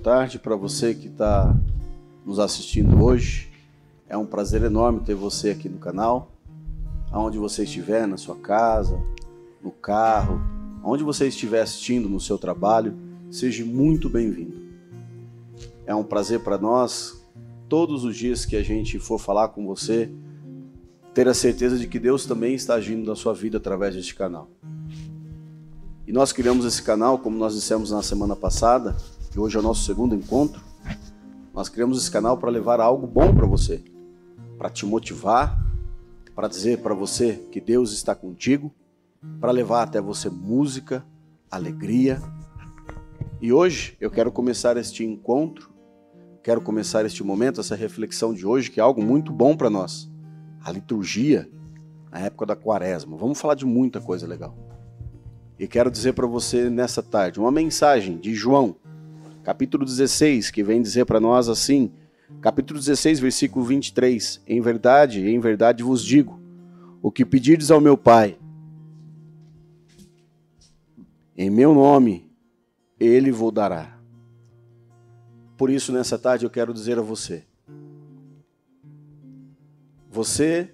[0.00, 1.54] tarde para você que está
[2.24, 3.52] nos assistindo hoje.
[4.08, 6.32] É um prazer enorme ter você aqui no canal.
[7.12, 8.98] Aonde você estiver, na sua casa,
[9.62, 10.40] no carro,
[10.82, 12.96] aonde você estiver assistindo no seu trabalho,
[13.30, 14.58] seja muito bem-vindo.
[15.86, 17.22] É um prazer para nós,
[17.68, 20.10] todos os dias que a gente for falar com você,
[21.12, 24.48] ter a certeza de que Deus também está agindo na sua vida através deste canal.
[26.06, 28.96] E nós criamos esse canal, como nós dissemos na semana passada,
[29.30, 30.60] que hoje é o nosso segundo encontro.
[31.54, 33.82] Nós criamos esse canal para levar algo bom para você,
[34.58, 35.64] para te motivar,
[36.34, 38.74] para dizer para você que Deus está contigo,
[39.40, 41.04] para levar até você música,
[41.50, 42.20] alegria.
[43.40, 45.70] E hoje eu quero começar este encontro,
[46.42, 50.10] quero começar este momento, essa reflexão de hoje, que é algo muito bom para nós.
[50.64, 51.48] A liturgia
[52.10, 53.16] na época da quaresma.
[53.16, 54.56] Vamos falar de muita coisa legal.
[55.58, 58.76] E quero dizer para você nessa tarde uma mensagem de João,
[59.50, 61.92] capítulo 16, que vem dizer para nós assim:
[62.40, 64.40] capítulo 16, versículo 23.
[64.46, 66.40] Em verdade, em verdade vos digo:
[67.02, 68.38] o que pedirdes ao meu Pai,
[71.36, 72.30] em meu nome,
[72.98, 73.98] ele vos dará.
[75.56, 77.44] Por isso, nessa tarde, eu quero dizer a você:
[80.08, 80.72] você,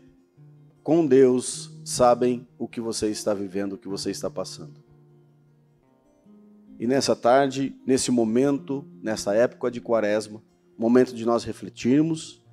[0.83, 4.86] com Deus, sabem o que você está vivendo, o que você está passando.
[6.79, 10.43] E nessa tarde, nesse momento, nessa época de quaresma,
[10.79, 12.45] momento de nós refletirmos,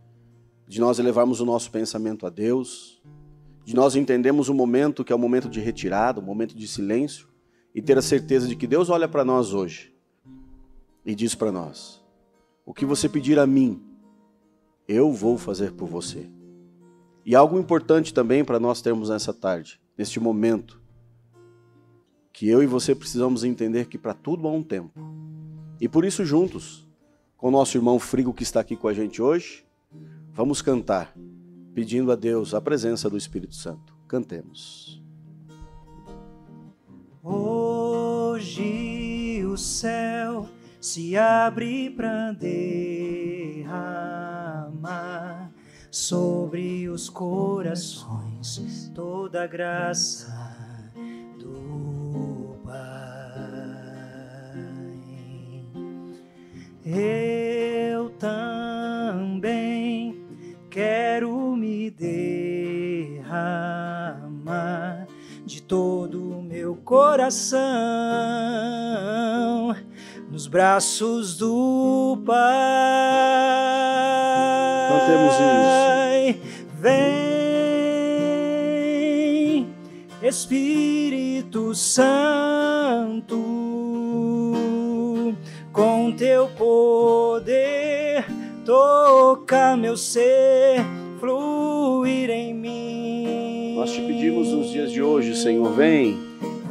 [0.68, 3.02] de nós elevarmos o nosso pensamento a Deus,
[3.66, 7.28] de nós entendermos o momento que é o momento de retirada, o momento de silêncio,
[7.76, 9.94] e ter a certeza de que Deus olha para nós hoje
[11.06, 12.02] e diz para nós:
[12.66, 13.82] O que você pedir a mim,
[14.88, 16.30] eu vou fazer por você.
[17.26, 20.82] E algo importante também para nós termos nessa tarde, neste momento,
[22.34, 25.00] que eu e você precisamos entender que para tudo há um tempo.
[25.80, 26.88] E por isso, juntos,
[27.38, 29.64] com o nosso irmão Frigo que está aqui com a gente hoje,
[30.32, 31.16] vamos cantar,
[31.76, 33.96] pedindo a Deus a presença do Espírito Santo.
[34.08, 35.00] Cantemos.
[37.22, 40.50] Hoje o céu
[40.82, 43.62] se abre para derramar
[45.92, 50.64] sobre os corações toda a graça
[56.86, 60.22] Eu também
[60.70, 63.24] quero me derramar
[65.46, 67.62] de todo o meu coração
[70.30, 72.36] nos braços do Pai.
[74.90, 75.44] Cantemos isso.
[76.82, 77.64] Vem,
[80.22, 83.53] Espírito Santo
[88.66, 90.82] toca meu ser,
[91.20, 93.76] fluir em mim.
[93.76, 96.18] Nós te pedimos nos dias de hoje, Senhor, vem.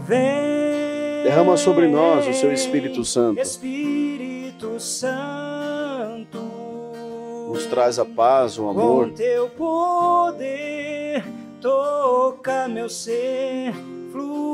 [0.06, 1.22] Vem.
[1.24, 3.40] Derrama sobre nós o seu Espírito Santo.
[3.40, 6.38] Espírito Santo.
[7.48, 9.08] Nos traz a paz, o amor.
[9.08, 11.22] Com teu poder,
[11.60, 13.72] toca meu ser,
[14.10, 14.52] fluir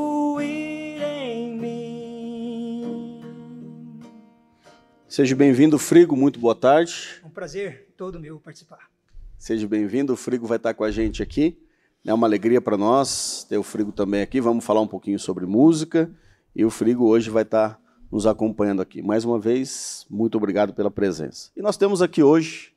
[5.18, 7.20] Seja bem-vindo, Frigo, muito boa tarde.
[7.38, 8.90] Prazer todo meu participar.
[9.38, 11.56] Seja bem-vindo, o Frigo vai estar com a gente aqui.
[12.04, 14.40] É uma alegria para nós ter o Frigo também aqui.
[14.40, 16.10] Vamos falar um pouquinho sobre música
[16.52, 17.80] e o Frigo hoje vai estar
[18.10, 19.00] nos acompanhando aqui.
[19.02, 21.52] Mais uma vez, muito obrigado pela presença.
[21.56, 22.72] E nós temos aqui hoje,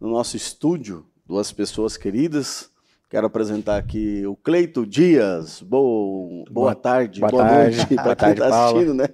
[0.00, 2.72] no nosso estúdio, duas pessoas queridas.
[3.08, 5.62] Quero apresentar aqui o Cleito Dias.
[5.62, 7.76] Boa, boa, boa tarde, boa, boa tarde.
[7.76, 9.10] noite para quem está assistindo, né?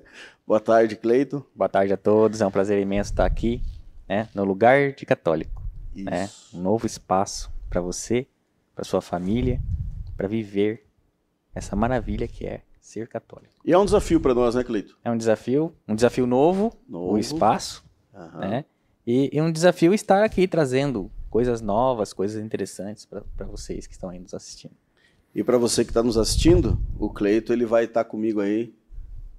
[0.46, 1.44] Boa tarde, Cleito.
[1.54, 2.40] Boa tarde a todos.
[2.40, 3.60] É um prazer imenso estar aqui,
[4.08, 5.62] né, no lugar de católico,
[5.94, 6.24] né?
[6.24, 6.56] Isso.
[6.56, 6.58] né?
[6.58, 8.26] Um novo espaço para você,
[8.74, 9.60] para sua família,
[10.16, 10.86] para viver
[11.54, 13.54] essa maravilha que é ser católico.
[13.64, 14.96] E é um desafio para nós, né, Cleito?
[15.04, 17.14] É um desafio, um desafio novo, novo.
[17.14, 17.84] o espaço,
[18.14, 18.38] uhum.
[18.38, 18.64] né?
[19.06, 24.10] E, e, um desafio estar aqui trazendo coisas novas, coisas interessantes para vocês que estão
[24.10, 24.74] aí nos assistindo.
[25.34, 28.74] E para você que está nos assistindo, o Cleito ele vai estar tá comigo aí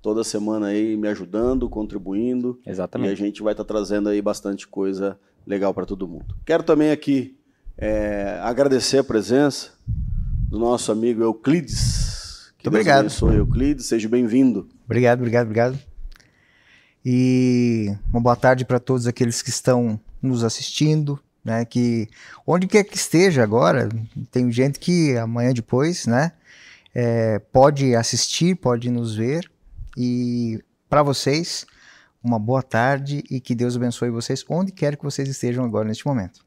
[0.01, 2.59] toda semana aí me ajudando, contribuindo.
[2.65, 3.09] Exatamente.
[3.09, 6.35] E a gente vai estar tá trazendo aí bastante coisa legal para todo mundo.
[6.45, 7.37] Quero também aqui
[7.77, 9.71] é, agradecer a presença
[10.49, 12.53] do nosso amigo Euclides.
[12.57, 12.99] Que Muito obrigado.
[12.99, 14.67] Abençoe, Euclides, seja bem-vindo.
[14.85, 15.79] Obrigado, obrigado, obrigado.
[17.05, 21.63] E uma boa tarde para todos aqueles que estão nos assistindo, né?
[21.63, 22.07] Que
[22.45, 23.87] onde quer que esteja agora,
[24.29, 26.33] tem gente que amanhã depois, né?
[26.93, 29.49] É, pode assistir, pode nos ver
[30.01, 31.65] e para vocês
[32.23, 36.07] uma boa tarde e que Deus abençoe vocês onde quer que vocês estejam agora neste
[36.07, 36.39] momento.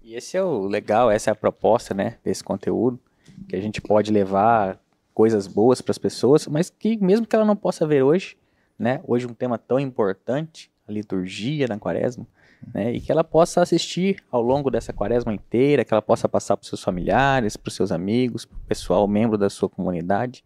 [0.00, 3.00] E esse é o legal, essa é a proposta, né, desse conteúdo,
[3.48, 4.80] que a gente pode levar
[5.12, 8.36] coisas boas para as pessoas, mas que mesmo que ela não possa ver hoje,
[8.78, 12.24] né, hoje um tema tão importante, a liturgia na quaresma,
[12.72, 16.56] né, e que ela possa assistir ao longo dessa quaresma inteira, que ela possa passar
[16.56, 20.44] para seus familiares, para seus amigos, para o pessoal, membro da sua comunidade,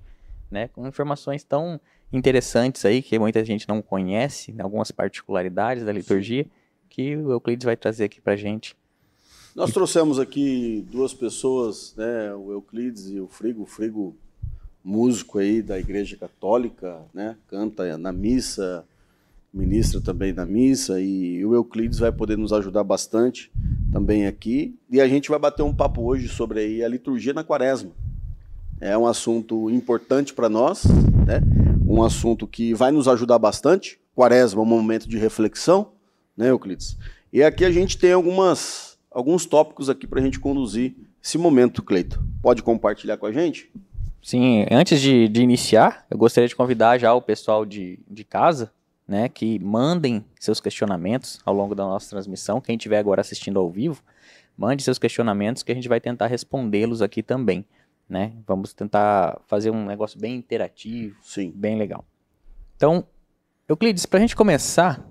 [0.51, 1.79] né, com informações tão
[2.13, 6.47] interessantes aí que muita gente não conhece, algumas particularidades da liturgia,
[6.89, 8.77] que o Euclides vai trazer aqui para gente.
[9.55, 13.63] Nós trouxemos aqui duas pessoas, né, o Euclides e o Frigo.
[13.63, 14.15] O Frigo,
[14.85, 18.85] músico aí da Igreja Católica, né, canta na missa,
[19.53, 23.51] ministra também na missa, e o Euclides vai poder nos ajudar bastante
[23.91, 24.79] também aqui.
[24.91, 27.93] E a gente vai bater um papo hoje sobre aí a liturgia na quaresma.
[28.79, 30.85] É um assunto importante para nós,
[31.27, 31.66] né?
[31.87, 34.01] Um assunto que vai nos ajudar bastante.
[34.15, 35.93] Quaresma um momento de reflexão,
[36.37, 36.99] né, Euclides?
[37.33, 41.83] E aqui a gente tem algumas, alguns tópicos aqui para a gente conduzir esse momento,
[41.83, 42.23] Cleito.
[42.43, 43.71] Pode compartilhar com a gente?
[44.23, 48.73] Sim, antes de, de, iniciar, eu gostaria de convidar já o pessoal de, de casa,
[49.07, 52.61] né, que mandem seus questionamentos ao longo da nossa transmissão.
[52.61, 54.03] Quem estiver agora assistindo ao vivo,
[54.57, 57.65] mande seus questionamentos que a gente vai tentar respondê-los aqui também
[58.09, 58.33] né?
[58.47, 61.53] Vamos tentar fazer um negócio bem interativo, Sim.
[61.55, 62.05] bem legal.
[62.77, 63.05] Então,
[63.69, 65.05] Euclides, para a gente começar,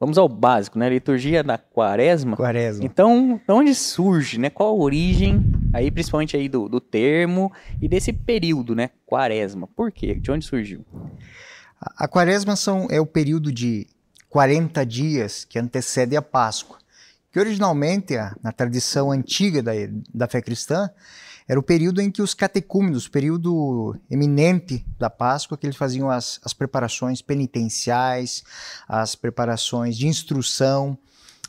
[0.00, 0.88] vamos ao básico, né?
[0.88, 2.36] Liturgia da Quaresma.
[2.36, 2.84] Quaresma.
[2.84, 4.50] Então, de onde surge, né?
[4.50, 5.40] Qual a origem,
[5.72, 8.90] aí principalmente aí do, do termo e desse período, né?
[9.06, 9.66] Quaresma.
[9.68, 10.14] Por quê?
[10.14, 10.84] De onde surgiu?
[11.80, 13.86] A, a Quaresma são, é o período de
[14.28, 16.78] 40 dias que antecede a Páscoa,
[17.30, 19.72] que originalmente, na tradição antiga da,
[20.12, 20.90] da fé cristã,
[21.46, 26.40] era o período em que os catecúmenos, período eminente da Páscoa, que eles faziam as,
[26.42, 28.42] as preparações penitenciais,
[28.88, 30.98] as preparações de instrução,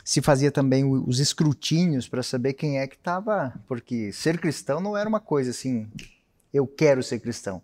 [0.04, 4.98] se fazia também os escrutínios para saber quem é que estava, porque ser cristão não
[4.98, 5.88] era uma coisa assim,
[6.54, 7.62] eu quero ser cristão.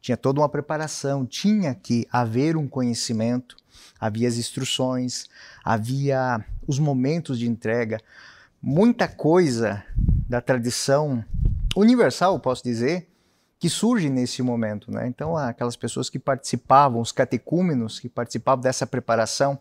[0.00, 3.56] Tinha toda uma preparação, tinha que haver um conhecimento,
[3.98, 5.26] havia as instruções,
[5.64, 8.00] havia os momentos de entrega,
[8.62, 9.84] muita coisa
[10.28, 11.24] da tradição
[11.76, 13.08] universal, posso dizer,
[13.58, 14.90] que surge nesse momento.
[14.90, 15.06] Né?
[15.06, 19.58] Então, aquelas pessoas que participavam, os catecúmenos que participavam dessa preparação,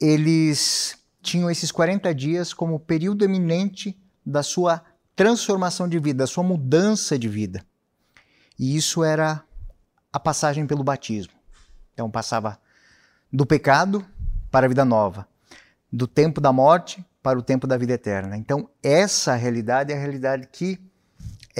[0.00, 4.82] eles tinham esses 40 dias como período eminente da sua
[5.16, 7.64] transformação de vida, da sua mudança de vida.
[8.58, 9.42] E isso era
[10.12, 11.32] a passagem pelo batismo.
[11.92, 12.58] Então, passava
[13.32, 14.06] do pecado
[14.50, 15.26] para a vida nova,
[15.92, 18.36] do tempo da morte para o tempo da vida eterna.
[18.36, 20.78] Então, essa realidade é a realidade que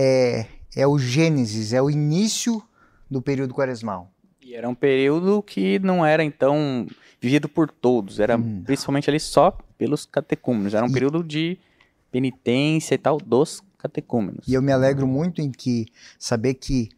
[0.00, 2.62] é, é o Gênesis, é o início
[3.10, 4.12] do período quaresmal.
[4.40, 6.86] E era um período que não era, então,
[7.20, 8.62] vivido por todos, era hum.
[8.64, 10.72] principalmente ali só pelos catecúmenos.
[10.72, 10.92] Era um e...
[10.92, 11.58] período de
[12.12, 14.46] penitência e tal dos catecúmenos.
[14.46, 15.86] E eu me alegro muito em que
[16.16, 16.90] saber que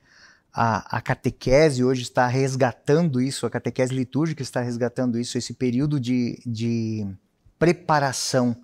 [0.52, 5.99] a, a, catequese hoje está resgatando isso, a catequese litúrgica está resgatando isso, esse período
[5.99, 7.07] de, de
[7.59, 8.54] preparação.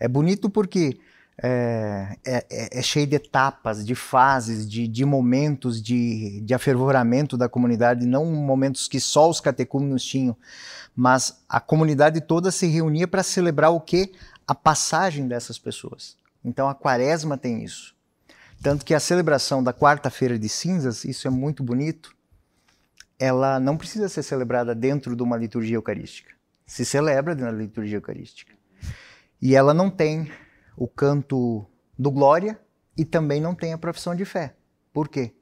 [0.00, 0.98] É bonito porque
[1.42, 7.36] é, é, é, é, cheio de etapas, de fases, de, de momentos de, de afervoramento
[7.36, 10.36] da comunidade, não momentos que só os catecúmenos tinham,
[10.94, 14.12] mas a comunidade toda se reunia para celebrar o que?
[14.46, 16.16] A passagem dessas pessoas.
[16.44, 17.94] Então a quaresma tem isso.
[18.62, 22.14] Tanto que a celebração da quarta-feira de cinzas, isso é muito bonito,
[23.18, 26.32] ela não precisa ser celebrada dentro de uma liturgia eucarística.
[26.64, 28.54] Se celebra na liturgia eucarística.
[29.42, 30.30] E ela não tem
[30.76, 31.66] o canto
[31.98, 32.60] do glória
[32.96, 34.54] e também não tem a profissão de fé.
[34.92, 35.34] Por quê?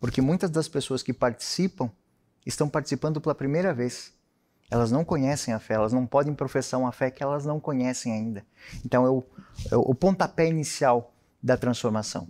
[0.00, 1.90] Porque muitas das pessoas que participam
[2.44, 4.12] estão participando pela primeira vez.
[4.70, 8.12] Elas não conhecem a fé, elas não podem professar uma fé que elas não conhecem
[8.12, 8.44] ainda.
[8.84, 9.24] Então é o,
[9.70, 12.28] é o pontapé inicial da transformação.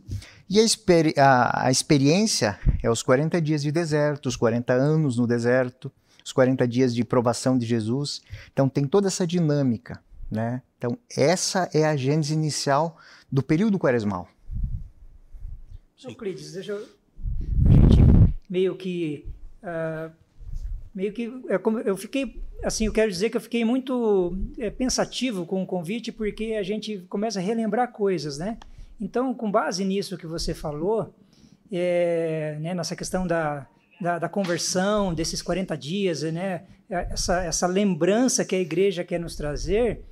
[0.49, 5.17] E a, experi a, a, experiência é os 40 dias de deserto, os 40 anos
[5.17, 5.91] no deserto,
[6.23, 8.21] os 40 dias de provação de Jesus.
[8.53, 10.03] Então tem toda essa dinâmica.
[10.31, 10.61] Né?
[10.79, 12.99] Então, essa é a gênese inicial
[13.33, 14.29] do período quaresmal.
[16.05, 16.87] Euclides, deixa eu.
[17.71, 18.03] Gente,
[18.49, 19.27] meio que.
[19.63, 20.13] Uh,
[20.95, 21.33] meio que.
[21.49, 22.43] É eu fiquei.
[22.63, 26.63] Assim, eu quero dizer que eu fiquei muito é, pensativo com o convite, porque a
[26.63, 28.59] gente começa a relembrar coisas, né?
[29.01, 31.15] Então, com base nisso que você falou,
[31.71, 33.67] é, né, nessa questão da,
[34.01, 36.65] da, da, conversão, desses 40 dias, né?
[36.89, 40.03] Essa, essa lembrança que a igreja quer nos trazer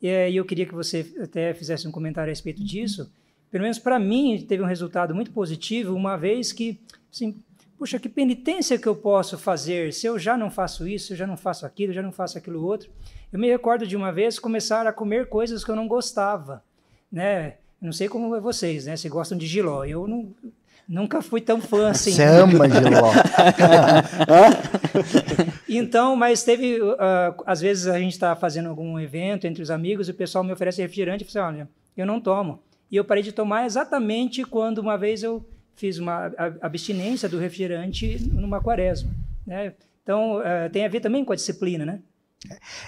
[0.00, 3.12] E eu queria que você até fizesse um comentário a respeito disso.
[3.50, 6.80] Pelo menos para mim, teve um resultado muito positivo, uma vez que,
[7.12, 7.36] assim,
[7.76, 11.26] puxa, que penitência que eu posso fazer se eu já não faço isso, eu já
[11.26, 12.90] não faço aquilo, já não faço aquilo outro.
[13.32, 16.62] Eu me recordo de uma vez começar a comer coisas que eu não gostava,
[17.10, 17.56] né?
[17.80, 18.96] Não sei como é vocês, né?
[18.96, 19.84] Se gostam de giló.
[19.84, 20.34] Eu não,
[20.90, 22.10] nunca fui tão fã assim.
[22.10, 23.12] Você ama giló.
[25.68, 26.96] então, mas teve, uh,
[27.46, 30.52] às vezes a gente está fazendo algum evento entre os amigos e o pessoal me
[30.52, 32.60] oferece refrigerante e fala assim, olha, eu não tomo.
[32.90, 38.18] E eu parei de tomar exatamente quando uma vez eu fiz uma abstinência do refrigerante
[38.32, 39.14] numa quaresma.
[39.46, 39.72] Né?
[40.02, 42.00] Então, uh, tem a ver também com a disciplina, né?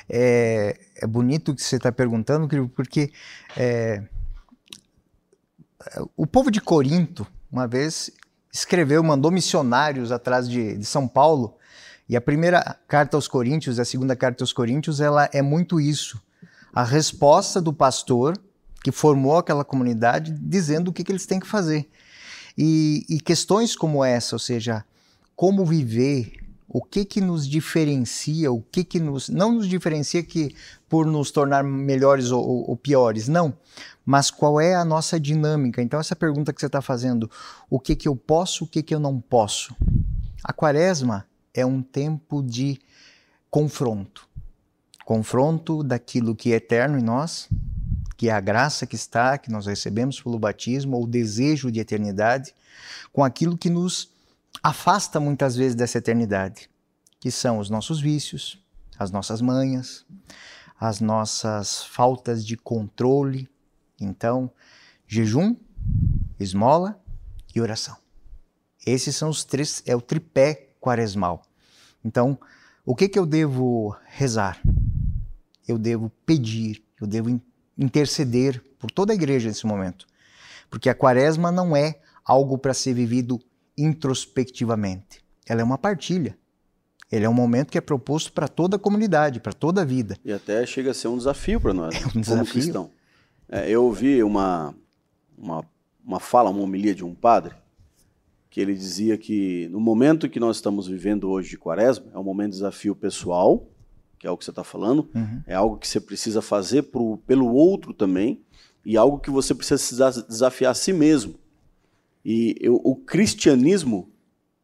[0.09, 3.13] É, é bonito o que você está perguntando, porque
[3.57, 4.03] é,
[6.17, 8.11] o povo de Corinto, uma vez,
[8.51, 11.59] escreveu, mandou missionários atrás de, de São Paulo,
[12.09, 16.21] e a primeira carta aos Coríntios, a segunda carta aos Coríntios, ela é muito isso.
[16.73, 18.37] A resposta do pastor
[18.83, 21.89] que formou aquela comunidade dizendo o que, que eles têm que fazer.
[22.59, 24.85] E, e, questões como essa, ou seja,
[25.37, 26.35] como viver,
[26.73, 30.57] o que que nos diferencia, o que que nos não nos diferencia que
[30.89, 33.53] por nos tornar melhores ou, ou, ou piores, não,
[34.05, 35.83] mas qual é a nossa dinâmica?
[35.83, 37.31] Então essa pergunta que você está fazendo,
[37.69, 39.77] o que que eu posso, o que que eu não posso?
[40.43, 42.81] A quaresma é um tempo de
[43.51, 44.27] confronto,
[45.05, 47.49] confronto daquilo que é eterno em nós
[48.23, 51.81] que é a graça que está, que nós recebemos pelo batismo, ou o desejo de
[51.81, 52.55] eternidade,
[53.13, 54.12] com aquilo que nos
[54.61, 56.69] afasta muitas vezes dessa eternidade,
[57.21, 58.61] que são os nossos vícios,
[58.99, 60.05] as nossas manhas,
[60.79, 63.49] as nossas faltas de controle.
[64.01, 64.51] Então,
[65.07, 65.57] jejum,
[66.41, 67.01] esmola
[67.55, 67.97] e oração.
[68.85, 71.43] Esses são os três, é o tripé quaresmal.
[72.05, 72.39] Então,
[72.85, 74.61] o que, que eu devo rezar?
[75.67, 77.41] Eu devo pedir, eu devo
[77.79, 80.07] interceder por toda a igreja nesse momento.
[80.69, 83.41] Porque a quaresma não é algo para ser vivido
[83.77, 85.23] introspectivamente.
[85.47, 86.37] Ela é uma partilha.
[87.11, 90.17] Ele é um momento que é proposto para toda a comunidade, para toda a vida.
[90.25, 92.25] E até chega a ser um desafio para nós, é um desafio.
[92.25, 92.91] como cristão.
[93.49, 94.75] É, eu ouvi uma,
[95.37, 95.63] uma,
[96.03, 97.55] uma fala, uma homilia de um padre,
[98.49, 102.25] que ele dizia que no momento que nós estamos vivendo hoje de quaresma, é um
[102.25, 103.69] momento de desafio pessoal,
[104.19, 105.43] que é o que você está falando, uhum.
[105.47, 108.41] é algo que você precisa fazer pro, pelo outro também,
[108.87, 111.35] e algo que você precisa desafiar a si mesmo.
[112.25, 114.11] E eu, o cristianismo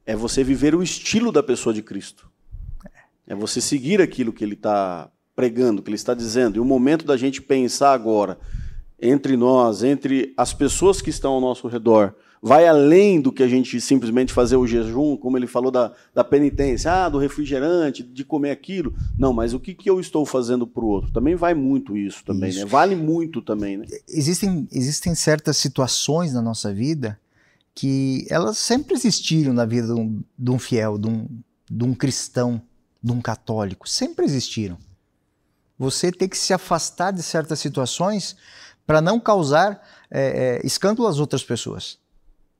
[0.06, 2.30] é você viver o estilo da pessoa de Cristo.
[3.26, 6.56] É você seguir aquilo que ele está pregando, que ele está dizendo.
[6.56, 8.38] E o momento da gente pensar agora,
[9.00, 13.48] entre nós, entre as pessoas que estão ao nosso redor, vai além do que a
[13.48, 18.24] gente simplesmente fazer o jejum, como ele falou da, da penitência, ah, do refrigerante, de
[18.24, 18.94] comer aquilo.
[19.18, 21.10] Não, mas o que, que eu estou fazendo para o outro?
[21.10, 22.60] Também vai muito isso também, isso.
[22.60, 22.64] né?
[22.64, 23.86] Vale muito também, né?
[24.08, 27.18] Existem, existem certas situações na nossa vida
[27.78, 31.28] que elas sempre existiram na vida de um, de um fiel, de um,
[31.70, 32.60] de um cristão,
[33.00, 33.88] de um católico.
[33.88, 34.76] Sempre existiram.
[35.78, 38.34] Você tem que se afastar de certas situações
[38.84, 39.80] para não causar
[40.10, 42.00] é, é, escândalo às outras pessoas.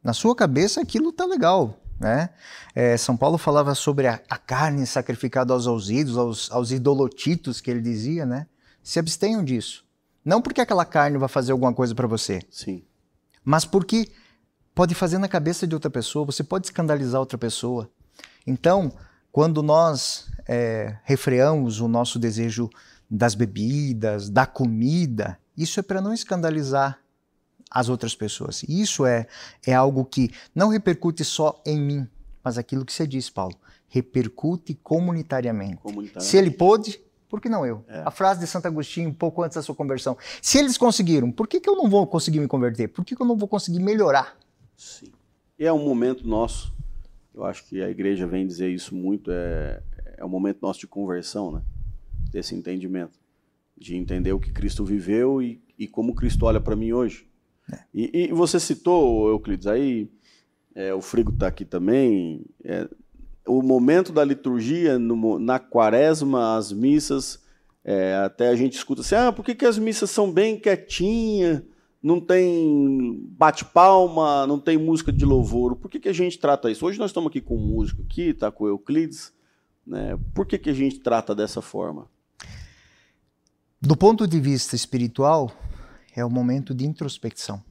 [0.05, 2.31] Na sua cabeça aquilo tá legal, né?
[2.73, 7.61] É, São Paulo falava sobre a, a carne sacrificada aos, aos ídolos, aos, aos idolotitos
[7.61, 8.47] que ele dizia, né?
[8.85, 9.85] Se abstenham disso.
[10.25, 12.41] Não porque aquela carne vai fazer alguma coisa para você.
[12.53, 12.85] Sim.
[13.45, 14.13] Mas porque
[14.79, 17.91] pode fazer na cabeça de outra pessoa, você pode escandalizar outra pessoa.
[18.47, 18.93] Então,
[19.33, 22.71] quando nós é, refreamos o nosso desejo
[23.11, 27.01] das bebidas, da comida, isso é para não escandalizar
[27.69, 28.63] as outras pessoas.
[28.69, 29.27] Isso é,
[29.67, 32.09] é algo que não repercute só em mim,
[32.45, 33.57] mas aquilo que você disse, Paulo,
[33.89, 35.79] repercute comunitariamente.
[35.79, 36.31] comunitariamente.
[36.31, 37.85] Se ele pôde, por que não eu?
[37.89, 38.03] É.
[38.07, 40.17] A frase de Santo Agostinho, um pouco antes da sua conversão.
[40.41, 42.87] Se eles conseguiram, por que, que eu não vou conseguir me converter?
[42.87, 44.39] Por que, que eu não vou conseguir melhorar?
[44.79, 45.09] Sim.
[45.59, 46.73] E é um momento nosso,
[47.35, 49.83] eu acho que a igreja vem dizer isso muito, é,
[50.17, 51.63] é um momento nosso de conversão, né?
[52.31, 53.19] Desse entendimento.
[53.77, 57.29] De entender o que Cristo viveu e, e como Cristo olha para mim hoje.
[57.73, 57.81] É.
[57.93, 60.09] E, e, você citou, Euclides, aí
[60.75, 62.45] é, o Frigo está aqui também.
[62.63, 62.89] É,
[63.47, 67.43] o momento da liturgia, no, na quaresma, as missas,
[67.85, 71.63] é, até a gente escuta assim: ah, por que, que as missas são bem quietinhas?
[72.03, 75.77] Não tem bate-palma, não tem música de louvor.
[75.77, 76.87] Por que, que a gente trata isso?
[76.87, 79.33] Hoje nós estamos aqui com um músico aqui, tá com o Euclides.
[79.87, 80.19] Né?
[80.33, 82.09] Por que, que a gente trata dessa forma?
[83.81, 85.53] Do ponto de vista espiritual,
[86.15, 87.63] é o momento de introspecção.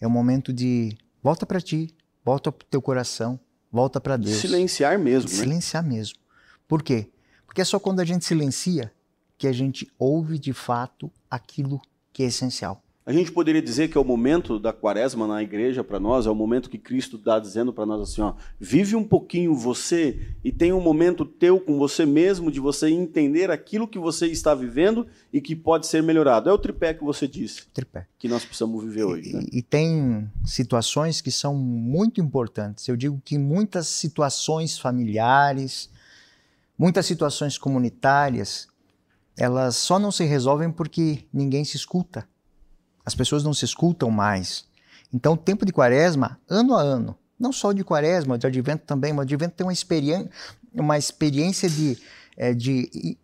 [0.00, 3.38] É o momento de volta para ti, volta para o teu coração,
[3.70, 4.36] volta para Deus.
[4.36, 5.30] Silenciar mesmo.
[5.30, 5.36] Né?
[5.36, 6.18] Silenciar mesmo.
[6.66, 7.10] Por quê?
[7.46, 8.92] Porque é só quando a gente silencia
[9.36, 11.80] que a gente ouve de fato aquilo
[12.12, 12.82] que é essencial.
[13.04, 16.30] A gente poderia dizer que é o momento da quaresma na igreja para nós, é
[16.30, 20.52] o momento que Cristo está dizendo para nós assim, ó, vive um pouquinho você e
[20.52, 25.04] tem um momento teu com você mesmo de você entender aquilo que você está vivendo
[25.32, 26.48] e que pode ser melhorado.
[26.48, 27.66] É o tripé que você disse.
[27.74, 28.06] Tripé.
[28.16, 29.30] Que nós precisamos viver hoje.
[29.30, 29.42] E, né?
[29.50, 32.86] e tem situações que são muito importantes.
[32.86, 35.90] Eu digo que muitas situações familiares,
[36.78, 38.68] muitas situações comunitárias,
[39.36, 42.30] elas só não se resolvem porque ninguém se escuta.
[43.04, 44.64] As pessoas não se escutam mais.
[45.12, 49.12] Então, o tempo de quaresma, ano a ano, não só de quaresma, de advento também,
[49.12, 50.30] mas o advento tem uma, experiência,
[50.72, 51.98] uma experiência de,
[52.36, 53.18] é, de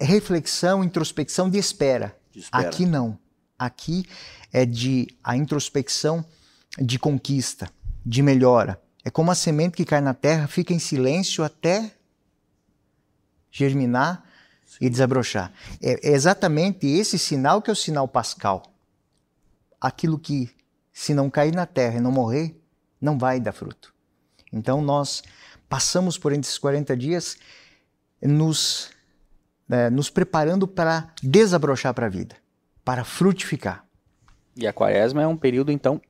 [0.00, 2.16] reflexão, introspecção, de espera.
[2.32, 2.66] de espera.
[2.66, 3.18] Aqui não.
[3.58, 4.06] Aqui
[4.52, 6.24] é de a introspecção
[6.78, 7.70] de conquista,
[8.04, 8.80] de melhora.
[9.04, 11.92] É como a semente que cai na terra, fica em silêncio até
[13.50, 14.24] germinar
[14.80, 15.52] e desabrochar.
[15.80, 18.73] É, é exatamente esse sinal que é o sinal pascal.
[19.84, 20.50] Aquilo que,
[20.92, 22.58] se não cair na terra e não morrer,
[23.00, 23.94] não vai dar fruto.
[24.50, 25.22] Então nós
[25.68, 27.36] passamos por esses 40 dias
[28.22, 28.90] nos,
[29.68, 32.36] é, nos preparando para desabrochar para a vida,
[32.82, 33.84] para frutificar.
[34.56, 36.00] E a quaresma é um período, então,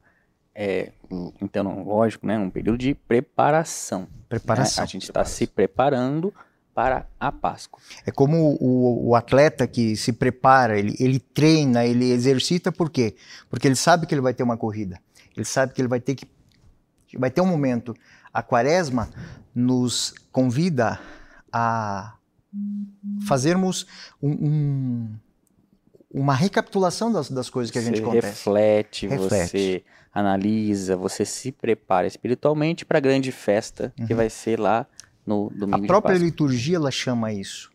[0.54, 0.92] é,
[1.40, 4.06] então lógico, né, um período de preparação.
[4.28, 4.82] Preparação.
[4.82, 4.84] Né?
[4.84, 6.32] A gente está se preparando
[6.74, 7.80] para a Páscoa.
[8.04, 13.14] É como o, o, atleta que se prepara, ele, ele treina, ele exercita, por quê?
[13.48, 15.00] Porque ele sabe que ele vai ter uma corrida.
[15.36, 16.26] Ele sabe que ele vai ter que.
[17.16, 17.94] Vai ter um momento.
[18.32, 19.08] A quaresma
[19.54, 20.98] nos convida
[21.52, 22.14] a
[23.26, 23.86] fazermos
[24.20, 25.16] um, um,
[26.12, 28.26] uma recapitulação das, das coisas que a gente você acontece.
[28.26, 29.48] Reflete, Reflete.
[29.48, 34.16] você analisa, você se prepara espiritualmente para a grande festa que Uhum.
[34.16, 34.86] vai ser lá
[35.26, 37.70] no domingo A própria liturgia ela chama isso.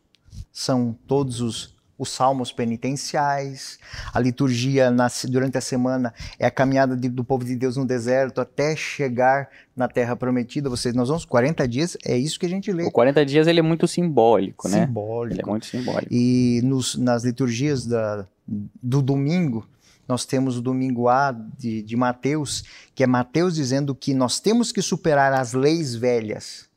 [0.52, 3.80] São todos os, os salmos penitenciais.
[4.14, 7.86] A liturgia na- durante a semana é a caminhada de- do povo de Deus no
[7.86, 10.70] deserto até chegar na terra prometida.
[10.70, 12.84] Vocês, nós vamos 40 dias, é isso que a gente lê.
[12.84, 14.86] O 40 dias ele é muito simbólico, né?
[14.86, 15.42] Simbólico.
[15.42, 16.14] É muito simbólico.
[16.14, 19.68] E nos- nas liturgias da- do domingo,
[20.08, 22.64] nós temos o domingo A de, de Mateus,
[22.96, 26.68] que é Mateus dizendo que nós temos que superar as leis velhas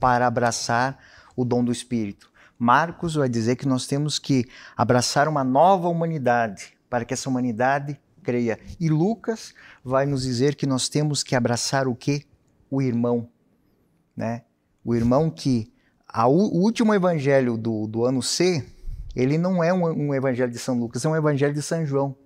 [0.00, 0.98] para abraçar
[1.36, 2.30] o dom do Espírito.
[2.58, 7.98] Marcos vai dizer que nós temos que abraçar uma nova humanidade para que essa humanidade
[8.22, 8.58] creia.
[8.78, 12.24] E Lucas vai nos dizer que nós temos que abraçar o quê?
[12.70, 13.28] O irmão,
[14.16, 14.42] né?
[14.84, 15.72] O irmão que
[16.06, 18.66] a o último evangelho do, do ano C,
[19.14, 22.16] ele não é um, um evangelho de São Lucas, é um evangelho de São João,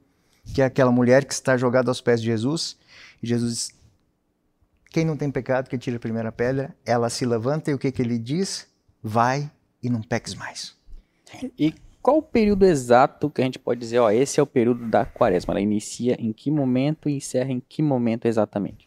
[0.55, 2.77] que é aquela mulher que está jogada aos pés de Jesus,
[3.23, 3.73] e Jesus
[4.95, 7.91] quem não tem pecado que tire a primeira pedra, ela se levanta e o que,
[7.91, 8.69] que ele diz?
[9.03, 9.51] Vai
[9.83, 10.77] e não peques mais.
[11.59, 14.87] E qual o período exato que a gente pode dizer, ó, esse é o período
[14.87, 15.53] da quaresma?
[15.53, 18.87] Ela inicia em que momento e encerra em que momento exatamente?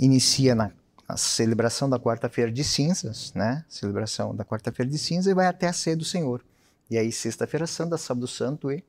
[0.00, 0.70] Inicia na,
[1.08, 3.64] na celebração da quarta-feira de cinzas, né?
[3.68, 6.40] Celebração da quarta-feira de cinzas e vai até a ceia do Senhor.
[6.88, 8.84] E aí sexta-feira santa, sábado santo e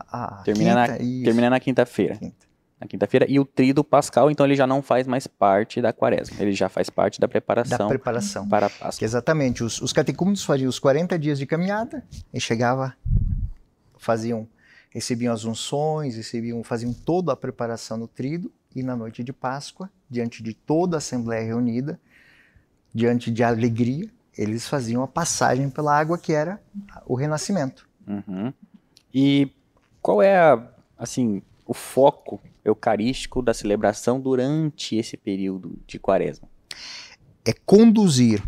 [0.00, 2.16] a Termina na- quinta, isso, Termina na quinta-feira.
[2.16, 2.47] quinta.
[2.80, 3.26] Na quinta-feira.
[3.28, 6.36] E o trido pascal, então, ele já não faz mais parte da quaresma.
[6.40, 8.48] Ele já faz parte da Da preparação preparação.
[8.48, 9.04] para a Que Páscoa.
[9.04, 12.94] exatamente, os, os catecúmenos faziam os 40 dias de caminhada e chegava,
[13.96, 14.46] faziam,
[14.90, 19.90] recebiam as unções, recebiam, faziam toda a preparação no trido e na noite de Páscoa,
[20.08, 21.98] diante de toda a assembleia reunida,
[22.94, 26.62] diante de alegria, eles faziam a passagem pela água que era
[27.06, 27.88] o renascimento.
[28.06, 28.52] Uhum.
[29.12, 29.50] E
[30.00, 30.62] qual é, a,
[30.96, 36.48] assim, o foco eucarístico da celebração durante esse período de quaresma?
[37.44, 38.42] É conduzir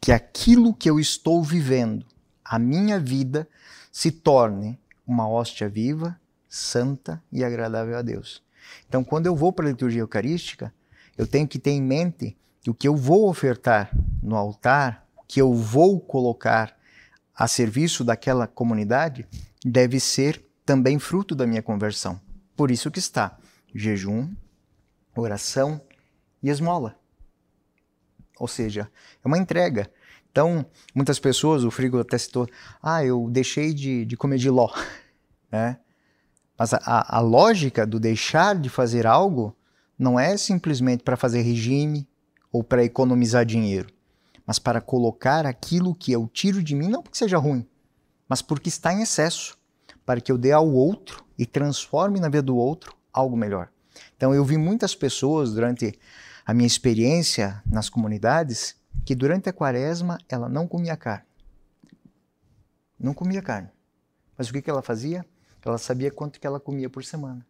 [0.00, 2.04] que aquilo que eu estou vivendo,
[2.44, 3.48] a minha vida,
[3.90, 8.42] se torne uma hóstia viva, santa e agradável a Deus.
[8.88, 10.72] Então, quando eu vou para a liturgia eucarística,
[11.16, 13.90] eu tenho que ter em mente que o que eu vou ofertar
[14.22, 16.76] no altar, o que eu vou colocar
[17.34, 19.26] a serviço daquela comunidade,
[19.64, 22.20] deve ser também fruto da minha conversão.
[22.56, 23.36] Por isso que está
[23.74, 24.34] jejum,
[25.16, 25.80] oração
[26.42, 26.96] e esmola.
[28.38, 28.90] Ou seja,
[29.24, 29.90] é uma entrega.
[30.30, 32.48] Então, muitas pessoas, o Frigo até citou,
[32.82, 34.70] ah, eu deixei de, de comer de ló.
[35.52, 35.78] Né?
[36.56, 39.54] Mas a, a, lógica do deixar de fazer algo
[39.98, 42.08] não é simplesmente para fazer regime
[42.50, 43.92] ou para economizar dinheiro,
[44.46, 47.68] mas para colocar aquilo que eu tiro de mim, não porque seja ruim,
[48.26, 49.58] mas porque está em excesso,
[50.06, 53.68] para que eu dê ao outro e transforme na vida do outro algo melhor.
[54.16, 55.98] Então, eu vi muitas pessoas durante
[56.44, 61.26] a minha experiência nas comunidades que durante a quaresma ela não comia carne.
[62.98, 63.68] Não comia carne.
[64.36, 65.24] Mas o que, que ela fazia?
[65.64, 67.44] Ela sabia quanto que ela comia por semana.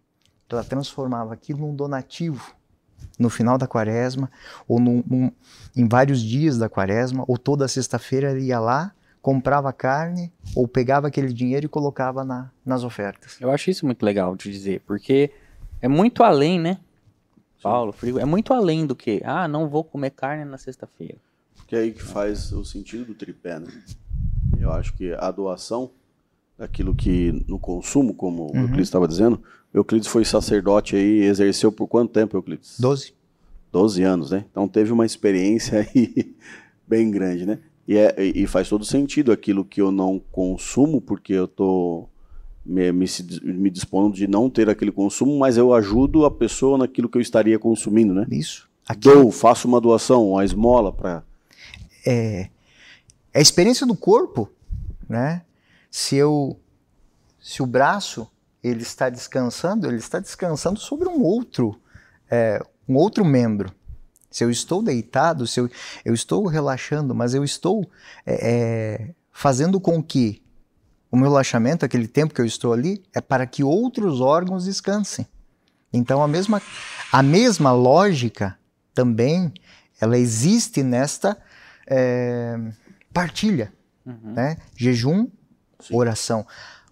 [0.50, 2.54] Ela transformava aquilo num donativo
[3.18, 4.30] no final da quaresma,
[4.68, 5.32] ou num, num,
[5.74, 11.08] em vários dias da quaresma, ou toda sexta-feira ela ia lá, comprava carne, ou pegava
[11.08, 13.38] aquele dinheiro e colocava na, nas ofertas.
[13.40, 15.32] Eu acho isso muito legal de dizer, porque
[15.82, 16.78] é muito além, né?
[17.60, 21.18] Paulo, Frigo, é muito além do que, ah, não vou comer carne na sexta-feira.
[21.66, 23.68] Que é aí que faz o sentido do tripé, né?
[24.58, 25.90] Eu acho que a doação
[26.56, 28.52] daquilo que no consumo, como uhum.
[28.52, 29.42] o Euclides estava dizendo,
[29.74, 32.78] Euclides foi sacerdote aí, exerceu por quanto tempo, Euclides?
[32.78, 33.14] Doze.
[33.70, 34.44] Doze anos, né?
[34.50, 36.34] Então teve uma experiência aí
[36.86, 37.58] bem grande, né?
[37.88, 42.08] E, é, e faz todo sentido aquilo que eu não consumo, porque eu estou
[42.64, 43.06] me, me,
[43.42, 47.22] me, dispondo de não ter aquele consumo, mas eu ajudo a pessoa naquilo que eu
[47.22, 48.26] estaria consumindo, né?
[48.30, 48.68] Isso.
[48.88, 49.00] Aqui...
[49.00, 51.24] Dou, faço uma doação, uma esmola para.
[52.06, 52.48] É,
[53.32, 54.48] é a experiência do corpo,
[55.08, 55.42] né?
[55.90, 56.58] Se eu,
[57.40, 58.28] se o braço
[58.62, 61.80] ele está descansando, ele está descansando sobre um outro,
[62.30, 63.72] é, um outro membro.
[64.30, 65.68] Se eu estou deitado, se eu,
[66.04, 67.88] eu estou relaxando, mas eu estou
[68.24, 70.41] é, é, fazendo com que
[71.12, 75.26] o meu relaxamento, aquele tempo que eu estou ali, é para que outros órgãos descansem.
[75.92, 76.62] Então a mesma,
[77.12, 78.58] a mesma lógica
[78.94, 79.52] também
[80.00, 81.36] ela existe nesta
[81.86, 82.58] é,
[83.12, 83.72] partilha,
[84.06, 84.32] uhum.
[84.32, 84.56] né?
[84.74, 85.28] Jejum,
[85.78, 85.94] Sim.
[85.94, 86.46] oração.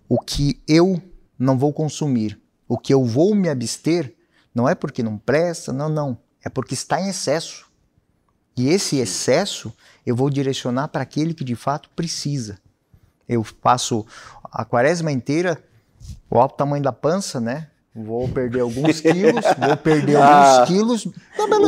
[0.06, 1.02] O que eu
[1.38, 4.14] não vou consumir, o que eu vou me abster,
[4.54, 7.70] não é porque não presta, não, não é porque está em excesso.
[8.56, 9.72] E esse excesso
[10.04, 12.58] eu vou direcionar para aquele que de fato precisa.
[13.30, 14.06] Eu passo
[14.44, 15.62] a quaresma inteira,
[16.30, 17.68] o alto tamanho da pança, né?
[17.94, 21.08] Vou perder alguns quilos, vou perder ah, alguns quilos.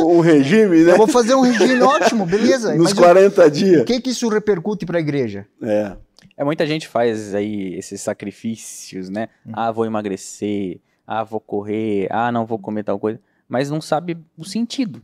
[0.05, 0.93] Um regime, né?
[0.93, 2.75] Eu vou fazer um regime ótimo, beleza.
[2.75, 3.81] Nos Mas 40 eu, dias.
[3.81, 5.45] O que, que isso repercute para a igreja?
[5.61, 5.95] É.
[6.35, 9.29] É, muita gente faz aí esses sacrifícios, né?
[9.45, 9.51] Hum.
[9.53, 13.19] Ah, vou emagrecer, ah, vou correr, ah, não vou comer tal coisa
[13.53, 14.99] mas não sabe o sentido.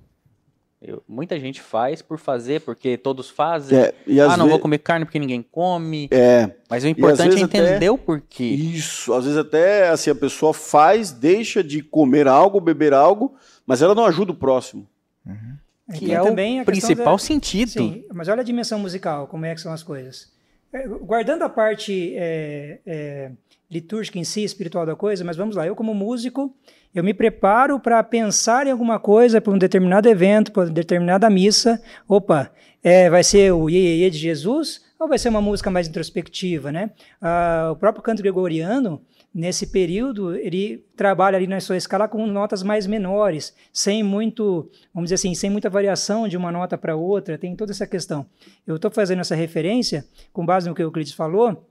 [0.81, 3.77] Eu, muita gente faz por fazer, porque todos fazem.
[3.77, 6.07] É, ah, não vou comer carne porque ninguém come.
[6.09, 6.49] É.
[6.69, 8.45] Mas o importante é entender até, o porquê.
[8.45, 9.13] Isso.
[9.13, 13.35] Às vezes até assim, a pessoa faz, deixa de comer algo, beber algo,
[13.67, 14.87] mas ela não ajuda o próximo.
[15.25, 15.57] Uhum.
[15.95, 17.17] Que é também o principal da...
[17.17, 17.71] sentido.
[17.71, 20.31] Sim, mas olha a dimensão musical, como é que são as coisas.
[20.71, 23.31] É, guardando a parte é, é,
[23.69, 26.55] litúrgica em si, espiritual da coisa, mas vamos lá, eu como músico,
[26.93, 31.29] eu me preparo para pensar em alguma coisa, para um determinado evento, para uma determinada
[31.29, 31.81] missa.
[32.07, 32.51] Opa,
[32.81, 36.71] é, vai ser o Iê, Iê de Jesus ou vai ser uma música mais introspectiva,
[36.71, 36.91] né?
[37.21, 39.01] Ah, o próprio canto gregoriano,
[39.33, 45.07] nesse período, ele trabalha ali na sua escala com notas mais menores, sem muito, vamos
[45.07, 48.25] dizer assim, sem muita variação de uma nota para outra, tem toda essa questão.
[48.67, 51.65] Eu estou fazendo essa referência com base no que o Euclides falou,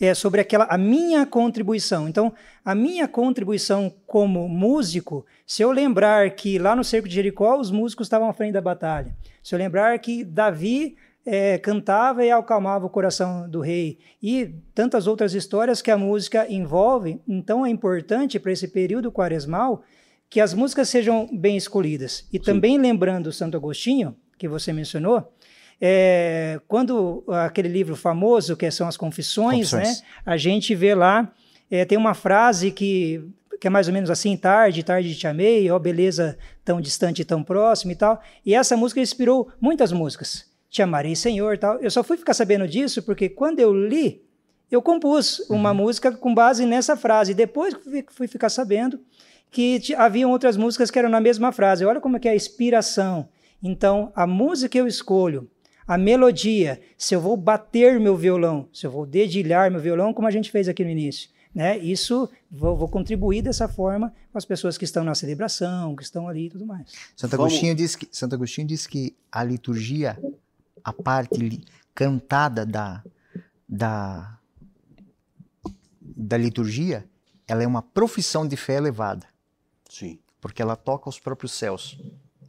[0.00, 2.08] é sobre aquela a minha contribuição.
[2.08, 2.32] Então,
[2.64, 7.70] a minha contribuição como músico, se eu lembrar que lá no cerco de Jericó os
[7.70, 12.86] músicos estavam à frente da batalha, se eu lembrar que Davi é, cantava e acalmava
[12.86, 18.38] o coração do rei e tantas outras histórias que a música envolve, então é importante
[18.38, 19.82] para esse período quaresmal
[20.30, 22.26] que as músicas sejam bem escolhidas.
[22.32, 22.44] E Sim.
[22.44, 25.32] também lembrando Santo Agostinho, que você mencionou,
[25.80, 30.00] é, quando aquele livro famoso, que são as Confissões, né, Confissões.
[30.00, 31.32] né, a gente vê lá,
[31.70, 33.22] é, tem uma frase que,
[33.60, 37.42] que é mais ou menos assim, tarde, tarde te amei, ó beleza tão distante tão
[37.42, 38.20] próxima e tal.
[38.44, 40.46] E essa música inspirou muitas músicas.
[40.68, 41.78] Te amarei, Senhor tal.
[41.80, 44.22] Eu só fui ficar sabendo disso porque quando eu li,
[44.70, 45.76] eu compus uma uhum.
[45.76, 47.32] música com base nessa frase.
[47.32, 47.74] Depois
[48.10, 49.00] fui ficar sabendo
[49.50, 51.84] que haviam outras músicas que eram na mesma frase.
[51.84, 53.28] Olha como é que é a inspiração.
[53.62, 55.50] Então, a música que eu escolho,
[55.88, 60.28] a melodia, se eu vou bater meu violão, se eu vou dedilhar meu violão, como
[60.28, 61.30] a gente fez aqui no início.
[61.54, 61.78] Né?
[61.78, 66.28] Isso vou, vou, contribuir dessa forma com as pessoas que estão na celebração, que estão
[66.28, 66.92] ali e tudo mais.
[67.16, 70.18] Santo Agostinho, diz que, Santo Agostinho diz que a liturgia,
[70.84, 73.02] a parte cantada da,
[73.66, 74.38] da,
[76.02, 77.06] da liturgia,
[77.46, 79.26] ela é uma profissão de fé elevada.
[79.88, 80.18] Sim.
[80.38, 81.98] Porque ela toca os próprios céus.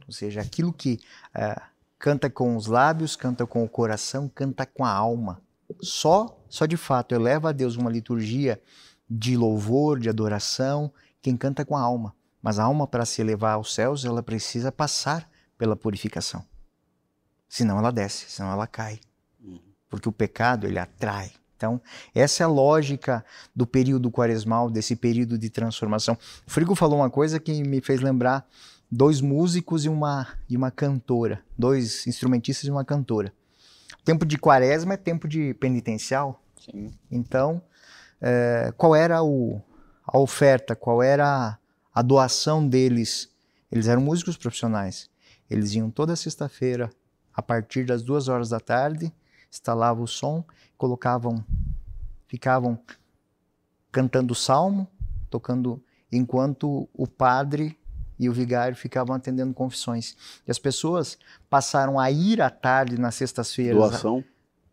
[0.06, 1.00] Ou seja, aquilo que
[1.34, 1.60] uh,
[2.00, 5.40] canta com os lábios, canta com o coração, canta com a alma.
[5.82, 8.60] Só, só de fato eleva a Deus uma liturgia
[9.08, 12.14] de louvor, de adoração, quem canta com a alma.
[12.42, 16.42] Mas a alma, para se elevar aos céus, ela precisa passar pela purificação.
[17.46, 18.98] Senão ela desce, senão ela cai.
[19.90, 21.32] Porque o pecado, ele atrai.
[21.54, 21.78] Então,
[22.14, 23.22] essa é a lógica
[23.54, 26.16] do período quaresmal, desse período de transformação.
[26.46, 28.48] O Frigo falou uma coisa que me fez lembrar
[28.90, 33.32] dois músicos e uma, e uma cantora, dois instrumentistas e uma cantora.
[34.04, 36.42] Tempo de quaresma é tempo de penitencial.
[36.58, 36.92] Sim.
[37.10, 37.62] Então,
[38.20, 39.60] é, qual era o,
[40.06, 41.58] a oferta, qual era
[41.94, 43.30] a, doação deles.
[43.70, 45.08] Eles eram músicos profissionais.
[45.48, 46.90] Eles iam toda sexta-feira,
[47.32, 49.12] a partir das duas horas da tarde,
[49.50, 50.44] instalavam o som,
[50.76, 51.44] colocavam,
[52.26, 52.78] ficavam
[53.90, 54.88] cantando salmo,
[55.28, 57.78] tocando, enquanto o padre
[58.20, 60.14] e o vigário ficavam atendendo confissões.
[60.46, 61.16] E as pessoas
[61.48, 63.78] passaram a ir à tarde nas sextas-feiras.
[63.78, 64.22] Doação?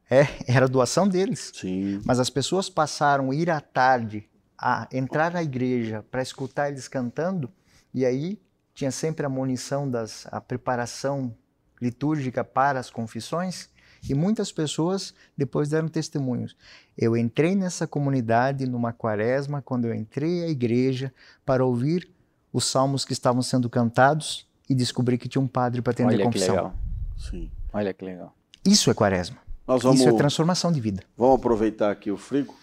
[0.10, 1.54] É, era doação deles.
[1.56, 2.02] Sim.
[2.04, 4.28] Mas as pessoas passaram a ir à tarde
[4.60, 7.50] a entrar na igreja para escutar eles cantando,
[7.94, 8.42] e aí
[8.74, 11.34] tinha sempre a munição das a preparação
[11.82, 13.70] litúrgica para as confissões,
[14.10, 16.58] e muitas pessoas depois deram testemunhos.
[16.98, 21.14] Eu entrei nessa comunidade numa quaresma quando eu entrei à igreja
[21.46, 22.17] para ouvir
[22.58, 26.24] os salmos que estavam sendo cantados e descobri que tinha um padre para atender Olha
[26.24, 26.48] a confissão.
[26.48, 26.76] que legal.
[27.16, 27.52] Sim.
[27.72, 28.36] Olha que legal.
[28.66, 29.38] Isso é quaresma.
[29.68, 31.04] Nós vamos, Isso é transformação de vida.
[31.16, 32.56] vamos aproveitar aqui o frigo.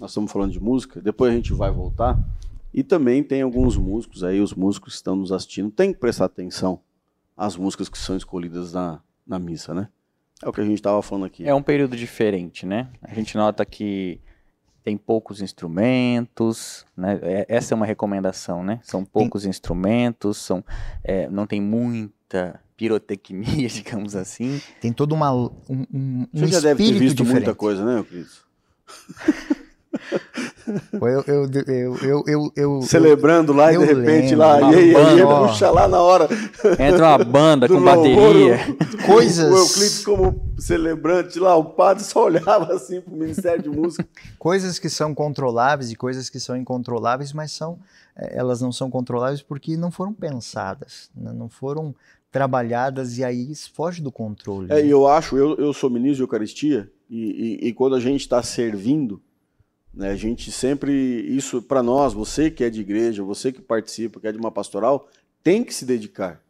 [0.00, 2.18] Nós estamos falando de música, depois a gente vai voltar.
[2.74, 6.24] E também tem alguns músicos aí, os músicos que estão nos assistindo, tem que prestar
[6.24, 6.80] atenção
[7.36, 9.88] às músicas que são escolhidas na, na missa, né?
[10.42, 11.46] É o que a gente estava falando aqui.
[11.46, 12.88] É um período diferente, né?
[13.00, 14.20] A gente nota que
[14.86, 17.18] tem poucos instrumentos, né?
[17.20, 18.78] É- Essa é uma recomendação, né?
[18.84, 20.64] São poucos instrumentos, são,
[21.02, 24.62] é, não tem muita pirotecnia, digamos assim.
[24.80, 27.34] Tem todo uma, um, um, um Você já deve ter espírito visto diferente.
[27.46, 28.44] muita coisa, né, Cris?
[30.92, 34.38] Eu, eu, eu, eu, eu, eu, Celebrando lá e de repente lembro.
[34.38, 36.28] lá, e aí, aí puxa lá na hora.
[36.78, 38.56] Entra uma banda com bateria.
[38.68, 43.68] o- Coisas- O Euclides como celebrante lá, o padre só olhava assim pro Ministério de
[43.70, 44.04] Música.
[44.38, 47.78] coisas que são controláveis e coisas que são incontroláveis, mas são
[48.16, 51.32] eh, elas não são controláveis porque não foram pensadas, né?
[51.32, 51.94] não foram
[52.32, 54.66] trabalhadas e aí foge do controle.
[54.70, 54.86] É, né?
[54.86, 58.20] e eu acho, eu, eu sou ministro de Eucaristia, e, e- e quando a gente
[58.22, 59.22] está servindo,
[59.98, 64.26] a gente sempre, isso para nós, você que é de igreja, você que participa, que
[64.26, 65.08] é de uma pastoral,
[65.42, 66.42] tem que se dedicar,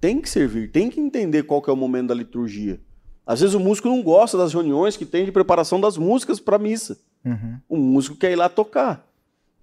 [0.00, 2.80] tem que servir, tem que entender qual que é o momento da liturgia.
[3.26, 6.56] Às vezes o músico não gosta das reuniões que tem de preparação das músicas para
[6.56, 6.98] a missa.
[7.24, 7.58] Uhum.
[7.68, 9.04] O músico quer ir lá tocar.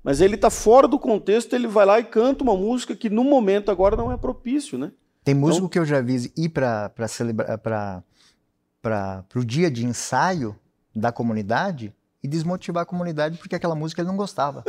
[0.04, 3.24] Mas ele está fora do contexto, ele vai lá e canta uma música que no
[3.24, 4.92] momento agora não é propício, né?
[5.24, 8.04] Tem músico que eu já vi ir para celebrar para
[8.82, 10.54] para o dia de ensaio
[10.94, 11.94] da comunidade
[12.24, 14.64] e desmotivar a comunidade porque aquela música ele não gostava.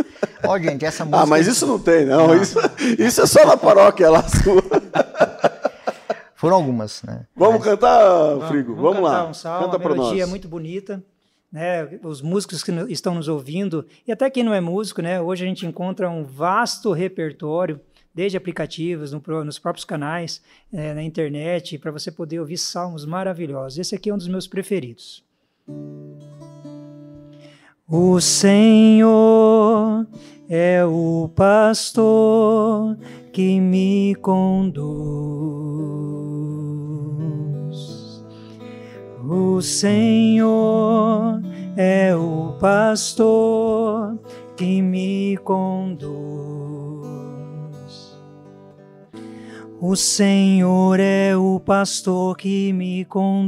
[0.44, 2.26] Ó, gente, essa música Ah, mas isso não tem, não.
[2.28, 2.42] Não.
[2.42, 2.58] Isso,
[2.98, 4.62] isso é só na paróquia lá sua.
[6.34, 7.26] foram algumas, né?
[7.34, 8.74] Vamos Mas- cantar, Frigo?
[8.74, 9.28] Vamos, cantar lá.
[9.28, 10.30] Um salmo, Canta para melodia nós.
[10.30, 11.02] muito bonita.
[11.52, 15.44] Né, os músicos que estão nos ouvindo, e até quem não é músico, né, hoje
[15.44, 17.80] a gente encontra um vasto repertório,
[18.12, 23.78] desde aplicativos, no nos próprios canais, eh, na internet, para você poder ouvir salmos maravilhosos.
[23.78, 25.24] Esse aqui é um dos meus preferidos.
[27.86, 30.06] O Senhor
[30.48, 32.96] é o pastor
[33.30, 34.64] que me conduz.
[39.28, 41.42] O Senhor
[41.76, 44.18] é o pastor
[44.56, 46.14] que me conduz.
[49.78, 53.44] O Senhor é o pastor que me conduz.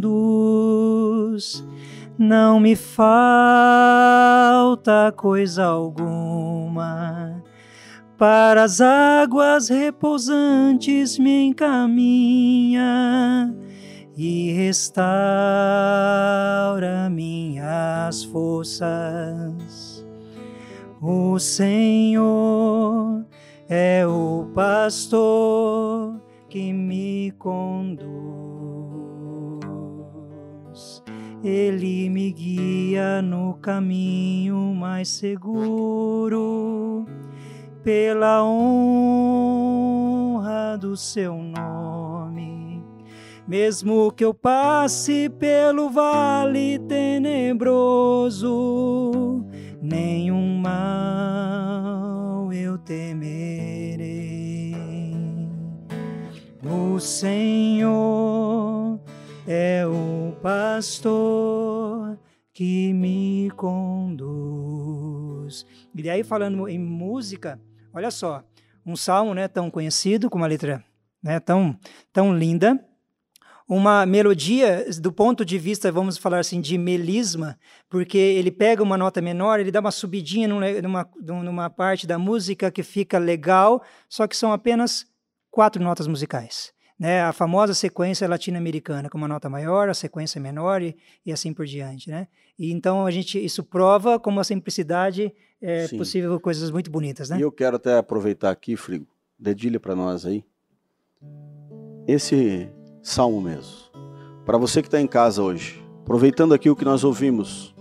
[2.18, 3.12] Não me falta
[5.14, 7.42] coisa alguma.
[8.16, 12.84] Para as águas repousantes me encaminha
[14.16, 15.04] e restaura
[17.10, 20.02] minhas forças.
[21.02, 23.26] O Senhor
[23.68, 28.75] é o pastor que me conduz.
[31.44, 37.04] Ele me guia no caminho mais seguro,
[37.82, 39.46] pela honra
[40.78, 42.82] do seu nome.
[43.46, 48.34] Mesmo que eu passe pelo vale tenebroso,
[49.80, 54.74] nenhum mal eu temerei.
[56.64, 57.65] O Senhor
[60.76, 62.18] pastor
[62.52, 65.64] que me conduz.
[65.94, 67.58] E daí, falando em música,
[67.94, 68.44] olha só,
[68.84, 70.84] um salmo né, tão conhecido, com uma letra
[71.22, 71.74] né, tão,
[72.12, 72.78] tão linda,
[73.66, 77.58] uma melodia do ponto de vista, vamos falar assim, de melisma,
[77.88, 81.08] porque ele pega uma nota menor, ele dá uma subidinha num- numa,
[81.42, 85.06] numa parte da música que fica legal, só que são apenas
[85.50, 86.75] quatro notas musicais.
[86.98, 87.22] Né?
[87.22, 91.66] A famosa sequência latino-americana, com uma nota maior, a sequência menor e, e, assim por
[91.66, 92.26] diante, né?
[92.58, 95.98] E então a gente isso prova como a simplicidade é Sim.
[95.98, 97.38] possível coisas muito bonitas, né?
[97.38, 99.06] E eu quero até aproveitar aqui, Frigo,
[99.38, 100.44] dedilha para nós aí.
[102.06, 102.68] Esse
[103.02, 103.86] salmo mesmo.
[104.44, 107.74] Para você que está em casa hoje, aproveitando aqui o que nós ouvimos.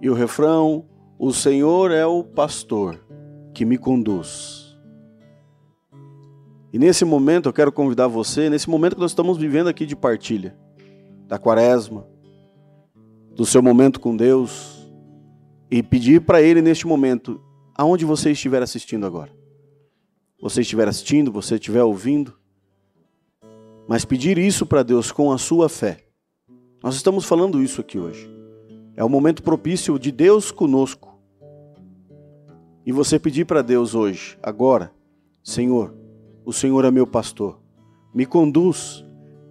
[0.00, 0.86] E o refrão:
[1.18, 3.04] O Senhor é o pastor
[3.52, 4.63] que me conduz
[6.74, 9.94] e nesse momento eu quero convidar você, nesse momento que nós estamos vivendo aqui de
[9.94, 10.58] partilha,
[11.28, 12.04] da quaresma,
[13.32, 14.90] do seu momento com Deus,
[15.70, 17.40] e pedir para Ele neste momento,
[17.76, 19.30] aonde você estiver assistindo agora.
[20.42, 22.36] Você estiver assistindo, você estiver ouvindo,
[23.86, 25.98] mas pedir isso para Deus com a sua fé.
[26.82, 28.28] Nós estamos falando isso aqui hoje.
[28.96, 31.20] É o momento propício de Deus conosco.
[32.84, 34.92] E você pedir para Deus hoje, agora,
[35.40, 36.02] Senhor,
[36.44, 37.58] o Senhor é meu pastor,
[38.14, 39.04] me conduz.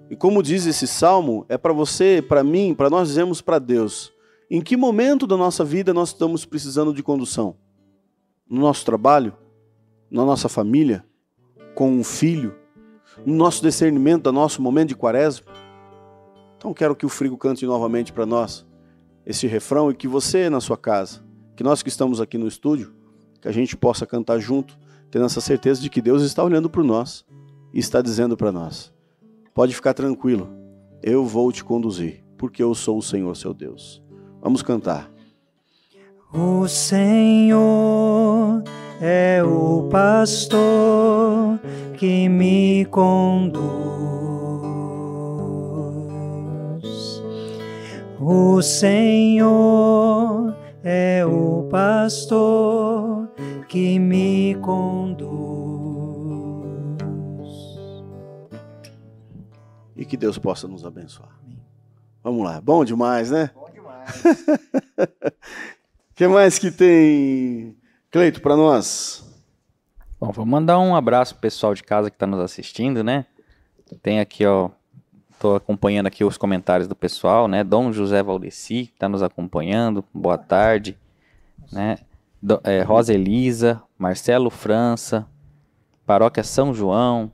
[0.09, 4.13] E como diz esse salmo, é para você, para mim, para nós dizermos para Deus,
[4.49, 7.55] em que momento da nossa vida nós estamos precisando de condução?
[8.47, 9.33] No nosso trabalho?
[10.11, 11.03] Na nossa família?
[11.73, 12.55] Com um filho?
[13.25, 15.47] No nosso discernimento, do nosso momento de quaresma?
[16.57, 18.65] Então quero que o Frigo cante novamente para nós
[19.25, 21.23] esse refrão e que você na sua casa,
[21.55, 22.93] que nós que estamos aqui no estúdio,
[23.41, 24.77] que a gente possa cantar junto
[25.13, 27.23] tendo essa certeza de que Deus está olhando para nós
[27.71, 28.91] e está dizendo para nós:
[29.53, 30.49] pode ficar tranquilo,
[31.03, 34.01] eu vou te conduzir, porque eu sou o Senhor seu Deus.
[34.41, 35.11] Vamos cantar.
[36.33, 38.63] O Senhor
[38.99, 41.59] é o pastor
[41.95, 43.61] que me conduz.
[48.19, 53.29] O Senhor é o pastor
[53.69, 55.23] que me conduz.
[59.95, 61.39] E que Deus possa nos abençoar.
[62.21, 63.49] Vamos lá, bom demais, né?
[63.55, 64.23] Bom demais.
[66.11, 67.77] O que mais que tem,
[68.11, 69.23] Cleito, para nós?
[70.19, 73.25] Bom, vou mandar um abraço pro pessoal de casa que está nos assistindo, né?
[74.01, 74.69] Tem aqui, ó,
[75.43, 77.65] tô acompanhando aqui os comentários do pessoal, né?
[77.65, 80.97] Dom José Valdeci está nos acompanhando, boa tarde,
[81.69, 81.97] né?
[82.41, 85.27] do, é, Rosa Elisa, Marcelo França,
[86.05, 87.29] Paróquia São João,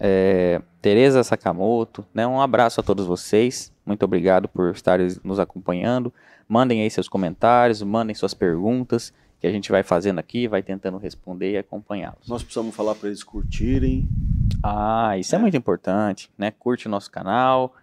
[0.00, 2.26] é, Tereza Sakamoto, né?
[2.26, 3.70] Um abraço a todos vocês.
[3.84, 6.10] Muito obrigado por estarem nos acompanhando.
[6.48, 10.96] Mandem aí seus comentários, mandem suas perguntas que a gente vai fazendo aqui, vai tentando
[10.96, 12.26] responder e acompanhá-los.
[12.26, 14.08] Nós precisamos falar para eles curtirem.
[14.62, 15.38] Ah, isso é.
[15.38, 16.50] é muito importante, né?
[16.50, 17.74] Curte o nosso canal,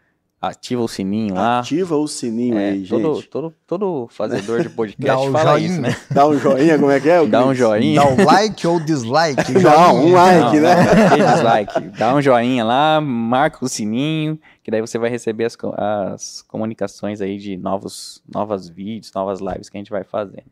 [0.41, 1.59] Ativa o sininho lá.
[1.59, 3.27] Ativa o sininho é, aí, todo, gente.
[3.27, 5.67] Todo, todo fazedor de podcast um fala joinha.
[5.67, 5.95] isso, né?
[6.09, 7.25] Dá um joinha, como é que é?
[7.25, 8.01] Dá um joinha.
[8.01, 9.51] Dá um like ou dislike.
[9.59, 10.75] Não, um like, não, né?
[11.17, 11.79] Não, dislike.
[11.97, 17.19] Dá um joinha lá, marca o sininho, que daí você vai receber as, as comunicações
[17.19, 20.45] aí de novos, novos vídeos, novas lives que a gente vai fazendo.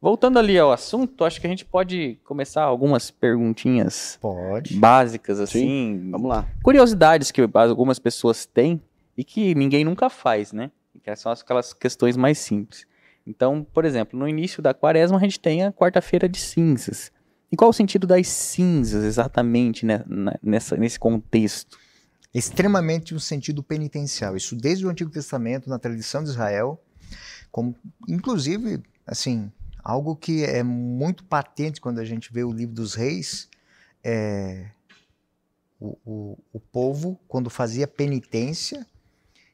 [0.00, 4.74] Voltando ali ao assunto, acho que a gente pode começar algumas perguntinhas pode.
[4.74, 5.60] básicas, assim.
[5.60, 6.48] Sim, vamos lá.
[6.62, 8.80] Curiosidades que algumas pessoas têm
[9.14, 10.70] e que ninguém nunca faz, né?
[11.04, 12.86] Que são aquelas questões mais simples.
[13.26, 17.12] Então, por exemplo, no início da quaresma a gente tem a quarta-feira de cinzas.
[17.52, 20.02] E qual o sentido das cinzas exatamente né,
[20.42, 21.78] nessa, nesse contexto?
[22.32, 24.34] Extremamente um sentido penitencial.
[24.34, 26.80] Isso desde o Antigo Testamento, na tradição de Israel,
[27.50, 27.74] como
[28.08, 29.50] inclusive, assim,
[29.82, 33.48] Algo que é muito patente quando a gente vê o livro dos reis,
[34.02, 34.70] é
[35.80, 38.86] o, o, o povo, quando fazia penitência,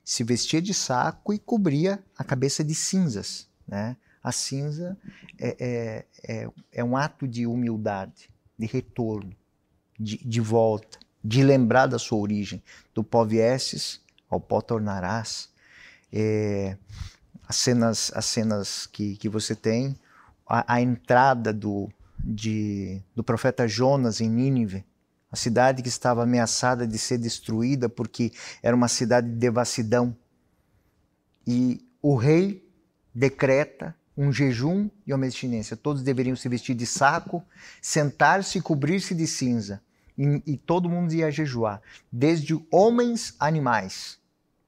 [0.04, 3.48] se vestia de saco e cobria a cabeça de cinzas.
[3.66, 3.96] Né?
[4.22, 4.98] A cinza
[5.38, 8.28] é, é, é, é um ato de humildade,
[8.58, 9.34] de retorno,
[9.98, 12.62] de, de volta, de lembrar da sua origem.
[12.92, 15.48] Do pó viesses, ao pó tornarás.
[16.12, 16.76] É,
[17.48, 19.96] as cenas, as cenas que, que você tem
[20.46, 21.88] a, a entrada do,
[22.18, 24.84] de, do profeta Jonas em Nínive,
[25.30, 28.32] a cidade que estava ameaçada de ser destruída porque
[28.62, 30.16] era uma cidade de devassidão.
[31.46, 32.66] E o rei
[33.14, 35.76] decreta um jejum e uma abstinência.
[35.76, 37.44] Todos deveriam se vestir de saco,
[37.82, 39.82] sentar-se e cobrir-se de cinza.
[40.16, 44.18] E, e, todo mundo ia jejuar, desde homens a animais.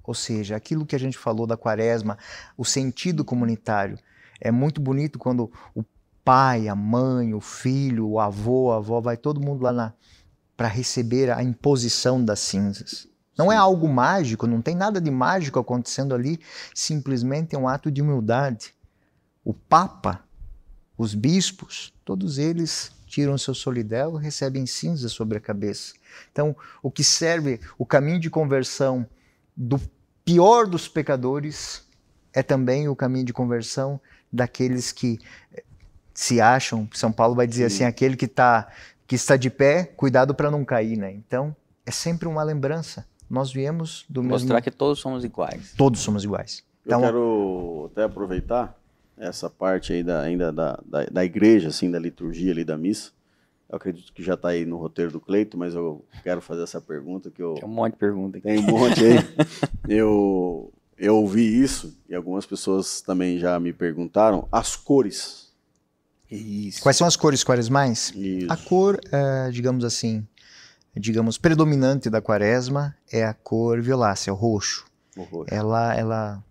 [0.04, 2.18] Ou seja, aquilo que a gente falou da quaresma,
[2.56, 3.98] o sentido comunitário.
[4.40, 5.84] É muito bonito quando o
[6.24, 9.94] pai, a mãe, o filho, o avô, a avó, vai todo mundo lá
[10.56, 13.08] para receber a imposição das cinzas.
[13.38, 16.40] Não é algo mágico, não tem nada de mágico acontecendo ali,
[16.74, 18.74] simplesmente é um ato de humildade.
[19.44, 20.24] O Papa,
[20.96, 25.94] os bispos, todos eles tiram seu solidel e recebem cinza sobre a cabeça.
[26.30, 29.06] Então, o que serve, o caminho de conversão
[29.56, 29.80] do
[30.24, 31.84] pior dos pecadores
[32.34, 34.00] é também o caminho de conversão
[34.32, 35.18] daqueles que
[35.54, 35.62] eh,
[36.14, 37.76] se acham, São Paulo vai dizer Sim.
[37.76, 38.68] assim, aquele que, tá,
[39.06, 41.12] que está de pé, cuidado para não cair, né?
[41.12, 41.54] Então,
[41.86, 43.06] é sempre uma lembrança.
[43.28, 44.48] Nós viemos do Mostrar mesmo...
[44.48, 45.74] Mostrar que todos somos iguais.
[45.76, 46.64] Todos somos iguais.
[46.84, 48.78] Então, Eu quero até aproveitar
[49.16, 53.12] essa parte aí da, ainda da, da, da, igreja, assim, da liturgia ali da missa.
[53.68, 56.80] Eu acredito que já está aí no roteiro do Cleito, mas eu quero fazer essa
[56.80, 57.54] pergunta que eu...
[57.54, 58.46] Tem um monte de pergunta aqui.
[58.46, 59.16] Tem um monte aí.
[59.88, 65.48] eu, eu ouvi isso e algumas pessoas também já me perguntaram as cores.
[66.30, 66.82] Isso.
[66.82, 68.12] Quais são as cores quaresmais?
[68.14, 68.52] Isso.
[68.52, 70.26] A cor, é, digamos assim,
[70.94, 74.84] digamos, predominante da quaresma é a cor violácea, o roxo.
[75.16, 75.54] O roxo.
[75.54, 76.44] Ela, ela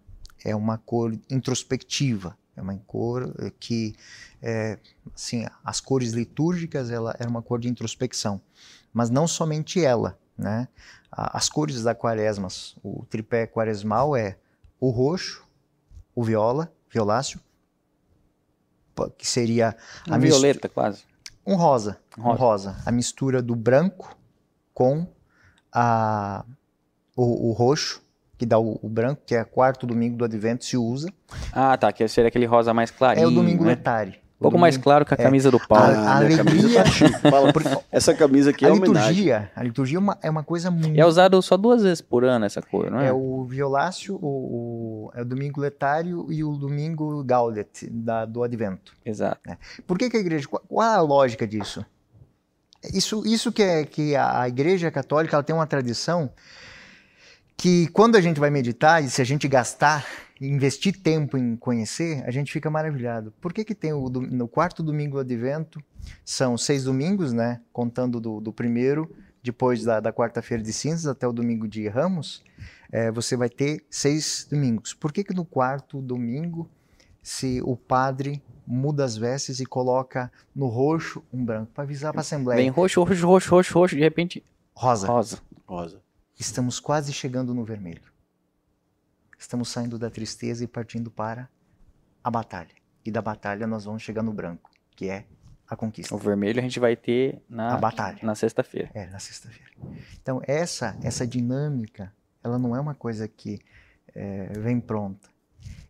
[0.43, 3.95] é uma cor introspectiva, é uma cor que,
[4.41, 4.79] é,
[5.13, 8.41] assim, as cores litúrgicas, ela é uma cor de introspecção.
[8.91, 10.67] Mas não somente ela, né?
[11.11, 12.47] As cores da quaresma,
[12.83, 14.37] o tripé quaresmal é
[14.79, 15.45] o roxo,
[16.13, 17.39] o viola, violáceo,
[19.17, 19.75] que seria
[20.09, 21.03] a um violeta quase.
[21.45, 24.17] Um rosa, rosa, um rosa, a mistura do branco
[24.73, 25.07] com
[25.71, 26.43] a,
[27.15, 28.01] o, o roxo
[28.37, 31.11] que dá o, o, branco, que é quarto domingo do Advento, se usa.
[31.51, 33.23] Ah, tá, que seria aquele rosa mais clarinho.
[33.23, 33.71] É o domingo né?
[33.71, 34.19] letare.
[34.39, 35.23] Um pouco mais claro que a é.
[35.23, 35.51] camisa é.
[35.51, 35.95] do Paulo.
[35.95, 36.83] A, a alegria...
[36.83, 37.51] Tá Fala,
[37.91, 39.49] essa camisa aqui a é liturgia, homenagem.
[39.55, 40.99] A liturgia é uma, é uma coisa muito...
[40.99, 43.07] É usado só duas vezes por ano essa cor, não é?
[43.07, 48.43] É o violáceo, o, o é o domingo letário e o domingo gaudet, da, do
[48.43, 48.93] Advento.
[49.03, 49.41] Exato.
[49.49, 49.57] É.
[49.87, 50.47] Por que, que a igreja...
[50.47, 51.83] Qual, qual é a lógica disso?
[52.93, 56.29] Isso, isso que, é, que a, a igreja católica ela tem uma tradição
[57.57, 60.05] que quando a gente vai meditar, e se a gente gastar,
[60.39, 63.33] investir tempo em conhecer, a gente fica maravilhado.
[63.41, 65.81] Por que, que tem o, no quarto domingo do advento,
[66.23, 67.59] são seis domingos, né?
[67.73, 72.43] Contando do, do primeiro, depois da, da quarta-feira de cinzas até o domingo de ramos,
[72.91, 74.93] é, você vai ter seis domingos.
[74.93, 76.69] Por que, que no quarto domingo,
[77.23, 82.19] se o padre muda as vestes e coloca no roxo um branco, para avisar para
[82.19, 82.61] a Assembleia?
[82.61, 84.43] Vem roxo, roxo, roxo, roxo, roxo, de repente...
[84.75, 85.07] Rosa.
[85.07, 85.39] Rosa.
[85.65, 86.06] Rosa.
[86.37, 88.03] Estamos quase chegando no vermelho.
[89.39, 91.49] Estamos saindo da tristeza e partindo para
[92.23, 92.75] a batalha.
[93.03, 95.25] E da batalha nós vamos chegar no branco, que é
[95.67, 96.13] a conquista.
[96.13, 98.19] O vermelho a gente vai ter na a batalha.
[98.21, 98.89] Na sexta-feira.
[98.93, 99.71] É, na sexta-feira.
[100.21, 102.13] Então essa essa dinâmica,
[102.43, 103.59] ela não é uma coisa que
[104.13, 105.29] é, vem pronta.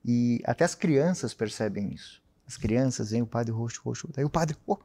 [0.04, 2.24] E até as crianças percebem isso.
[2.48, 4.10] As crianças veem o padre roxo, roxo.
[4.14, 4.78] Daí o padre, oh,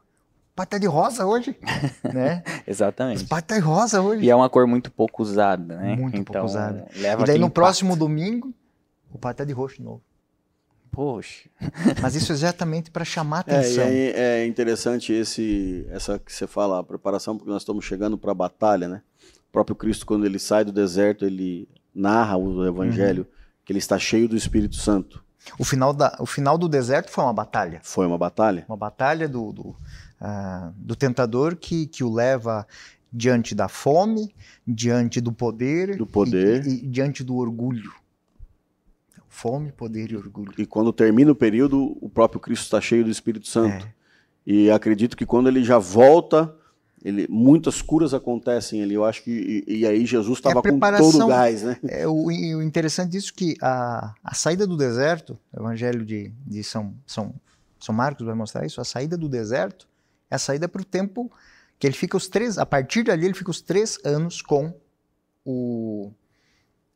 [0.55, 1.57] pai tá de rosa hoje,
[2.13, 2.43] né?
[2.67, 3.25] Exatamente.
[3.25, 4.25] O pai tá de rosa hoje.
[4.25, 5.97] E é uma cor muito pouco usada, né?
[5.97, 6.87] Muito então, pouco usada.
[6.97, 7.55] Leva e daí no impacto.
[7.55, 8.53] próximo domingo,
[9.11, 10.03] o pai tá de roxo de novo.
[10.91, 11.49] Poxa.
[12.03, 13.85] Mas isso é exatamente para chamar atenção.
[13.85, 18.33] É, é, interessante esse, essa que você fala, a preparação, porque nós estamos chegando para
[18.33, 19.03] a batalha, né?
[19.49, 23.37] O próprio Cristo, quando ele sai do deserto, ele narra o evangelho, uhum.
[23.65, 25.25] que ele está cheio do Espírito Santo.
[25.59, 27.81] O final, da, o final do deserto foi uma batalha.
[27.83, 28.65] Foi uma batalha?
[28.69, 29.77] Uma batalha do, do
[30.23, 32.67] uh, do tentador que, que o leva
[33.13, 34.35] diante da fome,
[34.67, 36.67] diante do poder, do poder.
[36.67, 37.93] E, e, diante do orgulho.
[39.29, 40.55] Fome, poder e orgulho.
[40.57, 43.85] E quando termina o período, o próprio Cristo está cheio do Espírito Santo.
[43.87, 43.93] É.
[44.47, 46.55] E acredito que quando ele já volta,
[47.05, 48.95] ele, muitas curas acontecem ali.
[48.95, 51.79] Eu acho que e, e aí Jesus estava é com todo o gás, né?
[51.89, 56.63] É o, o interessante disso que a, a saída do deserto, o Evangelho de, de
[56.63, 57.35] São, São,
[57.79, 58.81] São Marcos vai mostrar isso.
[58.81, 59.89] A saída do deserto
[60.33, 61.31] é a saída para o tempo
[61.79, 64.75] que ele fica os três, a partir dali ele fica os três anos com
[65.45, 66.11] o,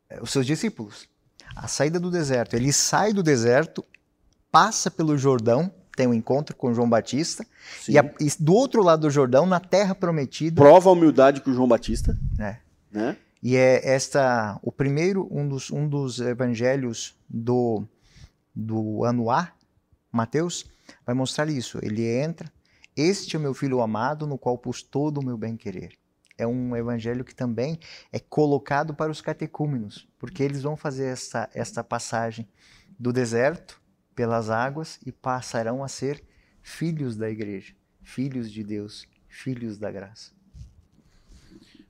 [0.09, 1.07] é, os seus discípulos.
[1.55, 3.85] A saída do deserto, ele sai do deserto,
[4.51, 7.45] passa pelo Jordão, tem um encontro com João Batista,
[7.87, 10.59] e, a, e, do outro lado do Jordão, na terra prometida.
[10.59, 12.17] Prova a humildade com João Batista.
[12.39, 12.57] É.
[12.91, 13.17] Né?
[13.43, 17.83] E é esta, o primeiro, um dos, um dos evangelhos do,
[18.55, 19.51] do ano A,
[20.11, 20.65] Mateus,
[21.05, 21.77] vai mostrar isso.
[21.83, 22.51] Ele entra,
[22.97, 25.93] este é o meu filho amado, no qual pus todo o meu bem-querer.
[26.35, 27.79] É um evangelho que também
[28.11, 32.47] é colocado para os catecúmenos, porque eles vão fazer essa, esta passagem
[32.99, 33.79] do deserto
[34.15, 36.23] pelas águas e passarão a ser
[36.61, 40.31] filhos da igreja, filhos de Deus, filhos da graça.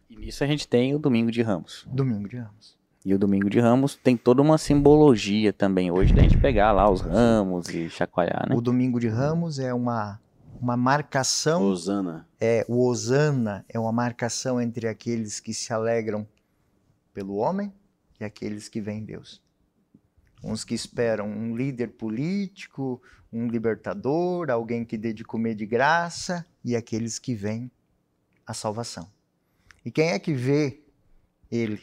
[0.10, 1.88] E nisso a gente tem o Domingo de Ramos.
[1.90, 2.78] Domingo de Ramos.
[3.06, 6.90] E o Domingo de Ramos tem toda uma simbologia também hoje da gente pegar lá
[6.90, 8.56] os ramos e chacoalhar, né?
[8.56, 10.20] O Domingo de Ramos é uma
[10.62, 11.64] uma marcação.
[11.64, 12.28] Osana.
[12.40, 16.28] É, o Osana é uma marcação entre aqueles que se alegram
[17.14, 17.74] pelo homem
[18.20, 19.42] e aqueles que veem Deus.
[20.44, 23.02] Uns que esperam um líder político,
[23.32, 27.72] um libertador, alguém que dê de comer de graça, e aqueles que veem
[28.46, 29.10] a salvação.
[29.84, 30.82] E quem é que vê
[31.50, 31.82] ele?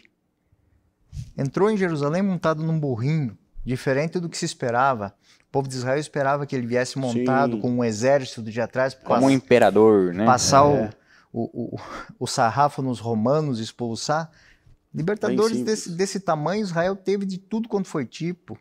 [1.37, 5.14] Entrou em Jerusalém montado num burrinho, diferente do que se esperava.
[5.55, 7.61] O povo de Israel esperava que ele viesse montado Sim.
[7.61, 10.26] com um exército de atrás, Como um imperador, né?
[10.26, 10.90] passar É.
[11.32, 11.80] o, o, o,
[12.18, 14.32] o sarrafo nos romanos, expulsar.
[14.92, 18.59] Libertadores desse, desse tamanho, Israel teve de tudo quanto foi tipo,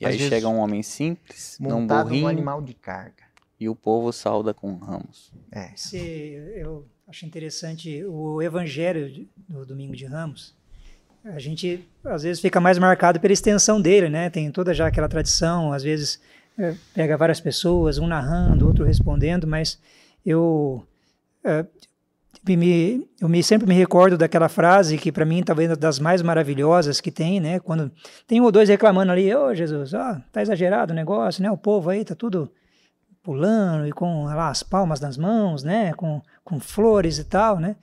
[0.00, 3.24] E aí Às vezes- chega um homem simples, num montado burrinho, num animal de carga.
[3.60, 5.30] e o povo sauda com ramos.
[5.52, 5.70] É.
[5.76, 10.54] Se, eu acho interessante o evangelho do Domingo de Ramos.
[11.34, 14.30] A gente às vezes fica mais marcado pela extensão dele, né?
[14.30, 16.20] Tem toda já aquela tradição, às vezes
[16.58, 19.78] é, pega várias pessoas, um narrando, outro respondendo, mas
[20.24, 20.86] eu
[21.44, 21.64] é,
[22.46, 26.22] me, eu me sempre me recordo daquela frase que para mim talvez uma das mais
[26.22, 27.58] maravilhosas que tem, né?
[27.58, 27.90] Quando
[28.26, 31.50] tem um ou dois reclamando ali, ô Jesus, ó, tá exagerado o negócio, né?
[31.50, 32.52] O povo aí tá tudo
[33.22, 35.92] pulando e com lá, as palmas nas mãos, né?
[35.94, 37.74] Com, com flores e tal, né?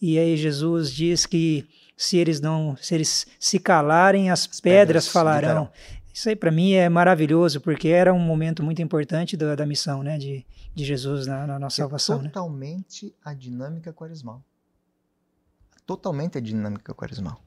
[0.00, 1.66] E aí Jesus diz que
[1.96, 5.70] se eles não, se eles se calarem, as, pedras, pedras falarão.
[6.12, 10.02] Isso aí para mim é maravilhoso porque era um momento muito importante da, da missão,
[10.02, 10.18] né?
[10.18, 10.44] De,
[10.74, 12.28] de Jesus na, na nossa salvação, é né?
[12.28, 14.42] totalmente a dinâmica quaresmal.
[15.86, 17.40] Totalmente a dinâmica quaresmal.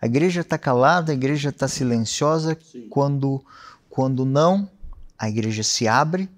[0.00, 2.58] A igreja está calada, a igreja está silenciosa.
[2.60, 2.88] Sim.
[2.88, 3.44] Quando,
[3.88, 4.68] quando não,
[5.16, 6.28] a igreja se abre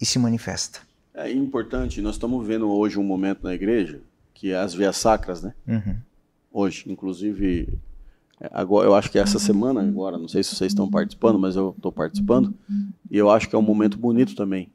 [0.00, 0.80] e se manifesta.
[1.14, 4.00] É importante, nós estamos vendo hoje um momento na igreja
[4.36, 5.54] que é as vias sacras, né?
[5.66, 5.96] Uhum.
[6.58, 7.68] Hoje, inclusive,
[8.40, 11.54] é, agora, eu acho que essa semana, agora, não sei se vocês estão participando, mas
[11.54, 12.54] eu estou participando,
[13.10, 14.70] e eu acho que é um momento bonito também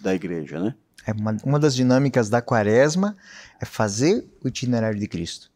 [0.00, 0.74] da igreja, né?
[1.04, 3.16] É uma, uma das dinâmicas da quaresma
[3.60, 5.50] é fazer o itinerário de Cristo.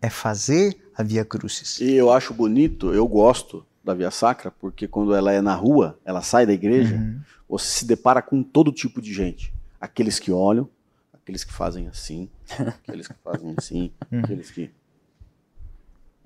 [0.00, 1.78] É fazer a Via Crucis.
[1.80, 5.98] E eu acho bonito, eu gosto da via sacra, porque quando ela é na rua,
[6.06, 7.20] ela sai da igreja, Uhum.
[7.48, 9.52] você se depara com todo tipo de gente.
[9.78, 10.68] Aqueles que olham,
[11.12, 12.28] aqueles que fazem assim,
[12.88, 14.70] aqueles que fazem assim, aqueles que.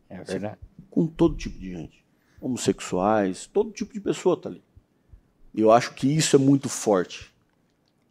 [0.08, 0.58] É verdade.
[0.90, 2.04] com todo tipo de gente.
[2.40, 4.62] Homossexuais, todo tipo de pessoa tá ali.
[5.54, 7.32] E eu acho que isso é muito forte.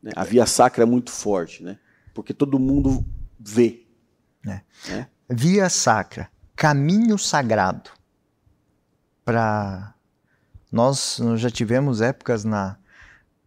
[0.01, 0.11] né?
[0.15, 1.77] A via sacra é muito forte, né?
[2.13, 3.05] Porque todo mundo
[3.39, 3.85] vê.
[5.29, 7.89] Via Sacra, caminho sagrado.
[9.23, 9.93] Para
[10.71, 12.77] nós, nós já tivemos épocas na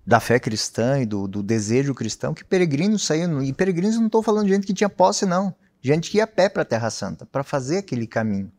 [0.05, 3.43] da fé cristã e do, do desejo cristão que peregrinos saíam.
[3.43, 5.55] E peregrinos não estou falando de gente que tinha posse, não.
[5.81, 8.51] Gente que ia a pé para a Terra Santa, para fazer aquele caminho.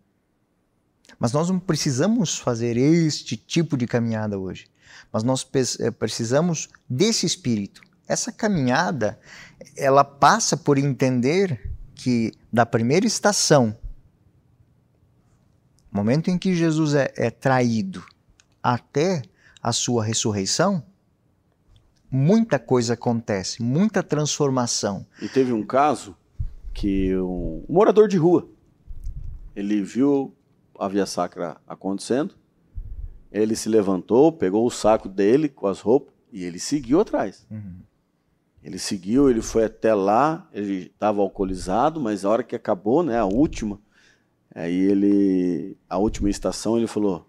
[1.18, 4.68] Mas nós não precisamos fazer este tipo de caminhada hoje.
[5.12, 5.46] Mas nós
[5.80, 7.82] eh, precisamos desse espírito.
[8.08, 9.20] Essa caminhada,
[9.76, 13.78] ela passa por entender que da primeira estação,
[15.92, 18.04] momento em que Jesus é, é traído,
[18.64, 19.22] até
[19.62, 20.84] a sua ressurreição,
[22.10, 25.06] muita coisa acontece, muita transformação.
[25.22, 26.16] E teve um caso
[26.80, 28.48] que um, um morador de rua,
[29.54, 30.34] ele viu
[30.80, 32.36] a via sacra acontecendo,
[33.30, 37.46] ele se levantou, pegou o saco dele com as roupas e ele seguiu atrás.
[38.64, 43.20] Ele seguiu, ele foi até lá, ele estava alcoolizado, mas a hora que acabou, né,
[43.20, 43.78] a última,
[44.56, 47.28] aí ele, a última estação, ele falou: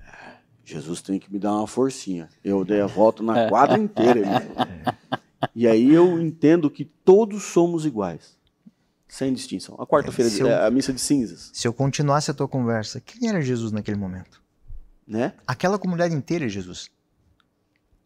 [0.00, 2.28] "É, Jesus tem que me dar uma forcinha.
[2.44, 4.20] Eu dei a volta na quadra inteira.
[4.20, 4.66] Ele falou.
[5.54, 8.36] E aí eu entendo que todos somos iguais,
[9.08, 9.76] sem distinção.
[9.78, 13.28] A quarta-feira, É, é a missa de cinzas, Se eu continuasse a tua conversa, quem
[13.28, 14.40] era Jesus naquele momento?
[15.06, 15.34] né?
[15.46, 16.88] Aquela comunidade inteira é Jesus.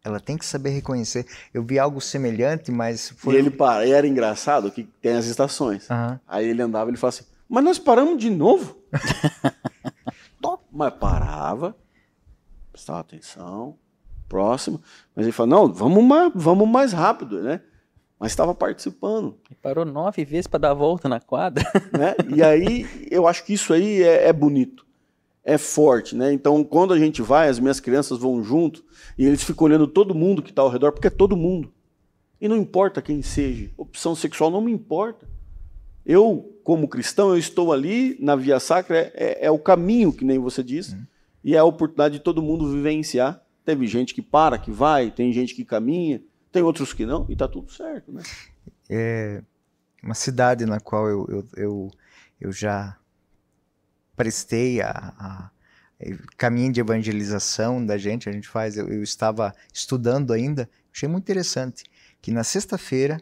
[0.03, 1.25] Ela tem que saber reconhecer.
[1.53, 3.35] Eu vi algo semelhante, mas foi.
[3.35, 5.89] E ele para, e era engraçado que tem as estações.
[5.91, 6.19] Aham.
[6.27, 8.77] Aí ele andava e ele falava assim, mas nós paramos de novo?
[10.71, 11.75] Mas parava,
[12.71, 13.75] prestava atenção,
[14.27, 14.81] próximo.
[15.15, 17.61] Mas ele falou, não, vamos mais, vamos mais rápido, né?
[18.19, 21.63] Mas estava participando, E parou nove vezes para dar a volta na quadra.
[21.97, 22.15] né?
[22.35, 24.85] E aí, eu acho que isso aí é, é bonito,
[25.43, 26.33] é forte, né?
[26.33, 28.83] Então, quando a gente vai, as minhas crianças vão junto,
[29.17, 31.71] e eles ficam olhando todo mundo que está ao redor, porque é todo mundo.
[32.41, 35.27] E não importa quem seja, opção sexual não me importa.
[36.05, 40.25] Eu, como cristão, eu estou ali na via sacra, é, é- é o caminho, que
[40.25, 40.97] nem você disse,
[41.43, 43.43] e é a oportunidade de todo mundo vivenciar.
[43.67, 47.35] Teve gente que para, que vai, tem gente que caminha, tem outros que não, e
[47.35, 48.23] tá tudo certo, né?
[48.89, 49.43] É
[50.01, 51.91] uma cidade na qual eu, eu, eu,
[52.39, 52.97] eu já
[54.15, 55.51] prestei a- a
[56.37, 61.25] caminho de evangelização da gente, a gente faz, eu, eu estava estudando ainda, achei muito
[61.25, 61.83] interessante
[62.21, 63.21] que na sexta-feira,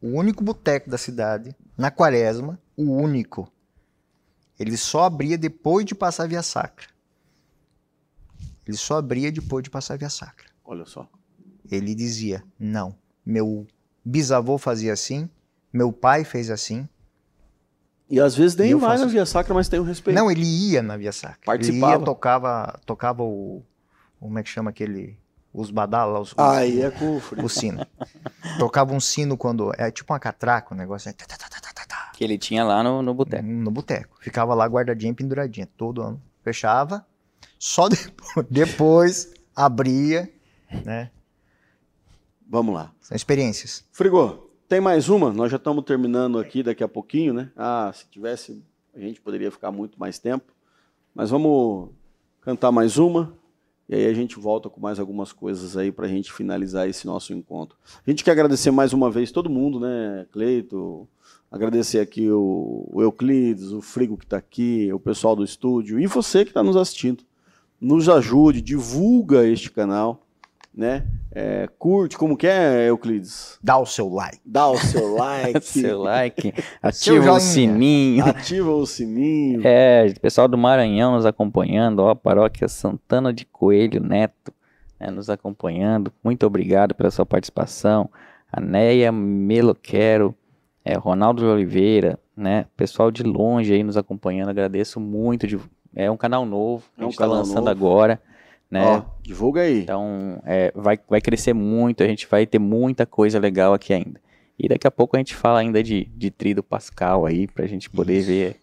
[0.00, 3.52] o único boteco da cidade, na quaresma, o único,
[4.58, 6.88] ele só abria depois de passar a via sacra.
[8.70, 10.46] Ele só abria depois de passar a via sacra.
[10.64, 11.08] Olha só.
[11.68, 12.94] Ele dizia: não,
[13.26, 13.66] meu
[14.04, 15.28] bisavô fazia assim,
[15.72, 16.88] meu pai fez assim.
[18.08, 20.16] E às vezes nem vai na Via Sacra, mas tem o um respeito.
[20.16, 21.38] Não, ele ia na Via Sacra.
[21.46, 21.92] Participava.
[21.92, 23.62] Ele ia, tocava, tocava o.
[24.18, 25.16] Como é que chama aquele.
[25.52, 27.40] Os badala, os, ah, aí é cufre.
[27.40, 27.86] o sino.
[28.58, 29.72] Tocava um sino quando.
[29.78, 31.08] É tipo uma catraca, o um negócio.
[31.08, 31.12] É,
[32.12, 33.44] que ele tinha lá no, no boteco.
[33.44, 34.16] No boteco.
[34.20, 36.20] Ficava lá guardadinha, penduradinha, todo ano.
[36.42, 37.06] Fechava.
[37.60, 40.32] Só depois, depois abria,
[40.82, 41.10] né?
[42.48, 42.90] Vamos lá.
[43.02, 43.84] São experiências.
[43.92, 45.30] Frigor, tem mais uma?
[45.30, 47.52] Nós já estamos terminando aqui daqui a pouquinho, né?
[47.54, 50.54] Ah, se tivesse, a gente poderia ficar muito mais tempo.
[51.14, 51.90] Mas vamos
[52.40, 53.38] cantar mais uma.
[53.86, 57.06] E aí a gente volta com mais algumas coisas aí para a gente finalizar esse
[57.06, 57.76] nosso encontro.
[58.06, 60.26] A gente quer agradecer mais uma vez todo mundo, né?
[60.32, 61.06] Cleito,
[61.50, 66.06] agradecer aqui o, o Euclides, o Frigo que está aqui, o pessoal do estúdio e
[66.06, 67.22] você que está nos assistindo.
[67.80, 70.20] Nos ajude, divulga este canal
[70.74, 71.04] né?
[71.32, 73.58] É, curte, como que é, Euclides?
[73.62, 74.40] Dá o seu like.
[74.44, 75.60] Dá o seu like.
[75.62, 76.54] seu like.
[76.82, 78.24] Ativa o sininho.
[78.24, 79.60] Ativa o sininho.
[79.64, 84.52] É, pessoal do Maranhão nos acompanhando, ó, paróquia Santana de Coelho Neto,
[84.98, 86.12] né, nos acompanhando.
[86.22, 88.10] Muito obrigado pela sua participação.
[88.52, 90.34] A Neia Meloquero,
[90.84, 92.66] é, Ronaldo de Oliveira, né?
[92.76, 95.46] Pessoal de longe aí nos acompanhando, agradeço muito.
[95.46, 95.60] De,
[95.94, 97.70] é um canal novo, é a gente está lançando novo.
[97.70, 98.20] agora
[98.70, 98.84] né?
[98.84, 99.80] Ó, divulga aí.
[99.80, 104.20] Então, é, vai, vai crescer muito, a gente vai ter muita coisa legal aqui ainda.
[104.58, 107.90] E daqui a pouco a gente fala ainda de, de Trido Pascal aí, pra gente
[107.90, 108.28] poder Isso.
[108.28, 108.56] ver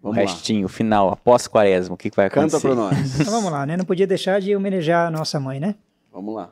[0.00, 2.68] vamos o restinho, o final, após quaresma, o que, que vai acontecer.
[2.68, 3.20] Canta pra nós.
[3.20, 3.76] então vamos lá, né?
[3.76, 5.74] Não podia deixar de homenagear a nossa mãe, né?
[6.10, 6.50] Vamos lá.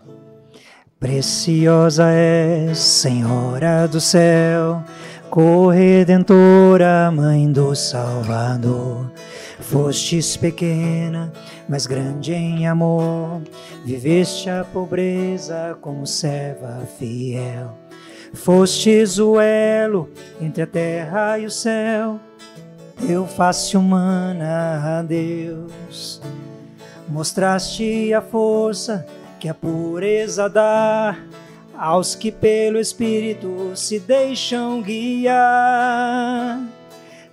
[1.00, 4.82] Preciosa é, Senhora do céu,
[5.30, 9.08] corredentora, Mãe do Salvador.
[9.70, 11.30] Fostes pequena,
[11.68, 13.42] mas grande em amor,
[13.84, 17.76] viveste a pobreza como serva fiel.
[18.32, 20.08] Fostes o elo
[20.40, 22.18] entre a terra e o céu,
[23.06, 26.22] teu face humana a Deus.
[27.06, 29.06] Mostraste a força
[29.38, 31.14] que a pureza dá
[31.76, 36.58] aos que pelo Espírito se deixam guiar.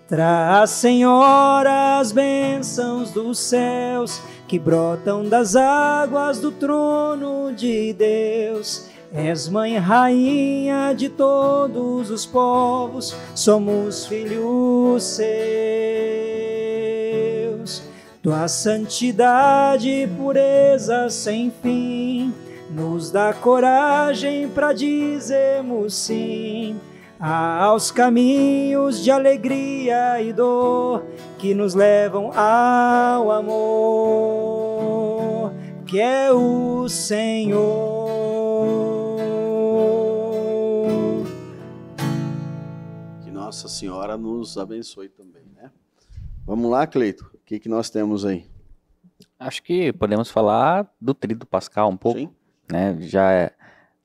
[0.08, 8.86] Traz, Senhora, as bênçãos dos céus que brotam das águas do trono de Deus.
[9.12, 15.26] És mãe rainha de todos os povos, somos filhos seus.
[18.22, 22.32] Tua santidade e pureza sem fim
[22.70, 26.80] nos dá coragem para dizermos sim
[27.20, 31.05] aos caminhos de alegria e dor
[31.38, 33.53] que nos levam ao amor,
[35.86, 37.63] que é o Senhor.
[43.24, 45.72] Que Nossa Senhora nos abençoe também, né?
[46.45, 48.45] Vamos lá, Cleito, o que, que nós temos aí?
[49.39, 52.20] Acho que podemos falar do Trito Pascal um pouco.
[52.20, 52.30] Sim.
[52.72, 52.97] Né?
[53.01, 53.51] Já é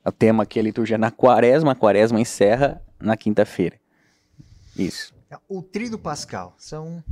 [0.04, 3.80] o tema aqui, a liturgia na quaresma, a quaresma encerra na quinta-feira.
[4.76, 5.14] Isso.
[5.48, 6.54] O Tríduo Pascal.
[6.58, 7.02] São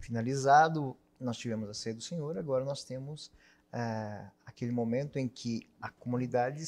[0.00, 3.30] finalizado, nós tivemos a ceia do Senhor, agora nós temos
[3.72, 6.62] é, aquele momento em que a comunidade.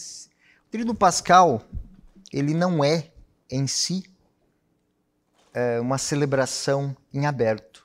[0.67, 1.63] O Tríduo Pascal,
[2.33, 3.11] ele não é
[3.51, 4.05] em si
[5.55, 7.85] é, uma celebração em aberto.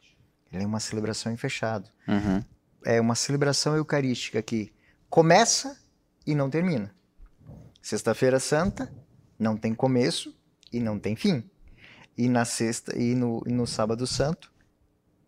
[0.51, 1.89] Ele é uma celebração em fechado.
[2.08, 2.43] Uhum.
[2.84, 4.72] É uma celebração eucarística que
[5.10, 5.78] começa
[6.26, 6.93] e não termina.
[7.82, 8.91] Sexta-feira Santa
[9.38, 10.34] não tem começo
[10.76, 11.43] e não tem fim.
[12.17, 14.51] E na sexta e no, e no sábado santo,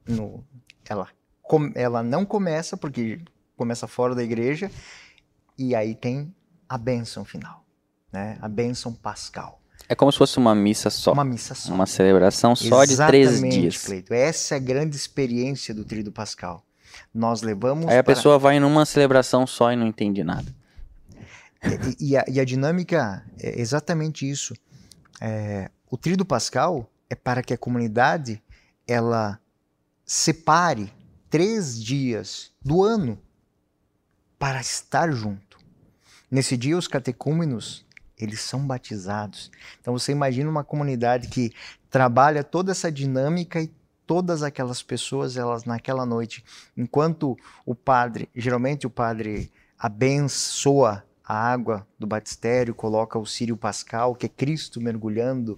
[0.08, 0.44] no,
[0.88, 1.08] ela,
[1.42, 3.20] com, ela não começa, porque
[3.56, 4.72] começa fora da igreja,
[5.58, 6.34] e aí tem
[6.68, 7.66] a bênção final,
[8.12, 8.38] né?
[8.42, 9.62] a bênção pascal.
[9.90, 11.14] É como se fosse uma missa só.
[11.14, 11.74] Uma missa só.
[11.74, 13.86] Uma celebração só Exatamente, de três dias.
[13.86, 14.14] Cleito.
[14.14, 16.62] Essa é a grande experiência do Tríduo Pascal.
[17.14, 17.88] Nós levamos.
[17.88, 18.16] Aí a para...
[18.16, 20.54] pessoa vai numa celebração só e não entende nada.
[22.00, 24.54] E, e, a, e a dinâmica é exatamente isso.
[25.22, 28.42] É, o Tríduo Pascal é para que a comunidade
[28.88, 29.40] ela
[30.06, 30.94] separe
[31.30, 33.20] três dias do ano
[34.38, 35.58] para estar junto.
[36.30, 37.86] Nesse dia, os catecúmenos
[38.18, 39.52] eles são batizados.
[39.80, 41.54] Então você imagina uma comunidade que
[41.90, 43.72] trabalha toda essa dinâmica e
[44.06, 46.44] todas aquelas pessoas, elas naquela noite,
[46.76, 54.16] enquanto o padre, geralmente o padre abençoa a água do batistério, coloca o Sírio Pascal,
[54.16, 55.58] que é Cristo mergulhando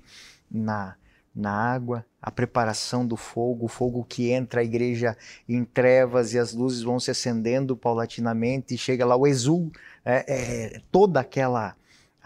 [0.50, 0.96] na,
[1.36, 5.16] na água, a preparação do fogo, o fogo que entra a igreja
[5.48, 9.72] em trevas e as luzes vão se acendendo paulatinamente e chega lá o exul
[10.04, 11.76] é, é, toda aquela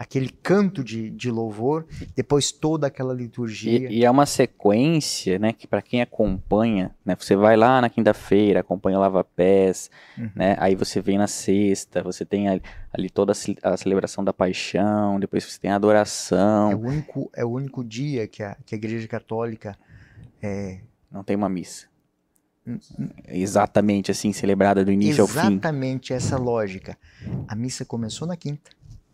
[0.04, 3.90] aquele canto de, de louvor, depois toda aquela liturgia.
[3.90, 7.88] E, e é uma sequência, né, que para quem acompanha, né, você vai lá na
[7.88, 10.30] quinta-feira, acompanha o lava-pés, uhum.
[10.36, 13.32] né, aí você vem na sexta, você tem ali, ali, toda
[13.62, 16.70] a celebração da paixão, depois você tem a adoração.
[16.70, 19.76] É o único, é o único dia que a, que a Igreja Católica
[20.42, 20.80] é...
[21.10, 21.86] não tem uma missa.
[22.66, 22.78] Hum.
[23.28, 25.52] Exatamente assim, celebrada do início Exatamente ao fim.
[25.54, 26.96] Exatamente essa lógica.
[27.46, 28.70] A missa começou na quinta,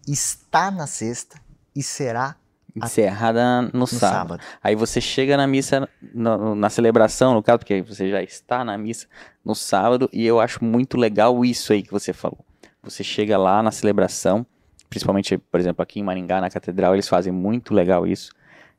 [0.07, 1.41] está na sexta
[1.75, 2.37] e será
[2.75, 4.41] encerrada no, no sábado.
[4.41, 4.43] sábado.
[4.63, 8.77] Aí você chega na missa, na, na, celebração, no caso, porque você já está na
[8.79, 9.07] missa
[9.45, 12.45] no sábado, e eu acho muito legal isso aí que você falou.
[12.83, 14.47] Você chega lá na celebração,
[14.89, 18.33] principalmente, por exemplo, aqui em Maringá, na catedral, eles fazem muito legal isso.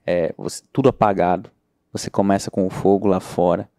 [0.05, 1.49] É, você, tudo apagado.
[1.93, 3.69] Você começa com o fogo lá fora,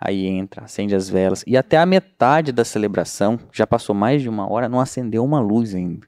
[0.00, 4.28] aí entra, acende as velas, e até a metade da celebração, já passou mais de
[4.28, 6.06] uma hora, não acendeu uma luz ainda.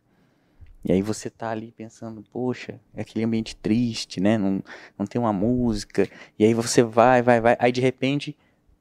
[0.84, 4.38] E aí você tá ali pensando, poxa, é aquele ambiente triste, né?
[4.38, 4.62] Não,
[4.98, 6.08] não tem uma música.
[6.38, 7.56] E aí você vai, vai, vai.
[7.58, 8.36] Aí de repente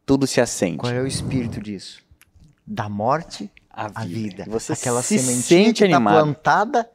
[0.06, 0.78] tudo se acende.
[0.78, 2.02] Qual é o espírito disso?
[2.66, 4.44] Da morte à vida.
[4.44, 4.46] vida.
[4.48, 6.16] Você Aquela se sente que tá animado.
[6.16, 6.92] Tá plantada,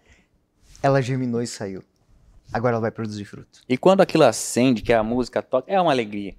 [0.82, 1.82] ela germinou e saiu.
[2.52, 3.60] Agora ela vai produzir fruto.
[3.68, 6.34] E quando aquilo acende, que a música toca, é uma alegria.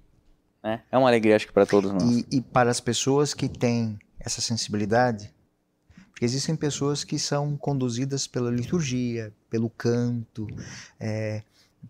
[0.63, 0.81] Né?
[0.91, 2.03] É uma alegria, acho que para todos nós.
[2.03, 5.31] E, e para as pessoas que têm essa sensibilidade,
[6.15, 10.47] porque existem pessoas que são conduzidas pela liturgia, pelo canto,
[10.97, 11.43] é,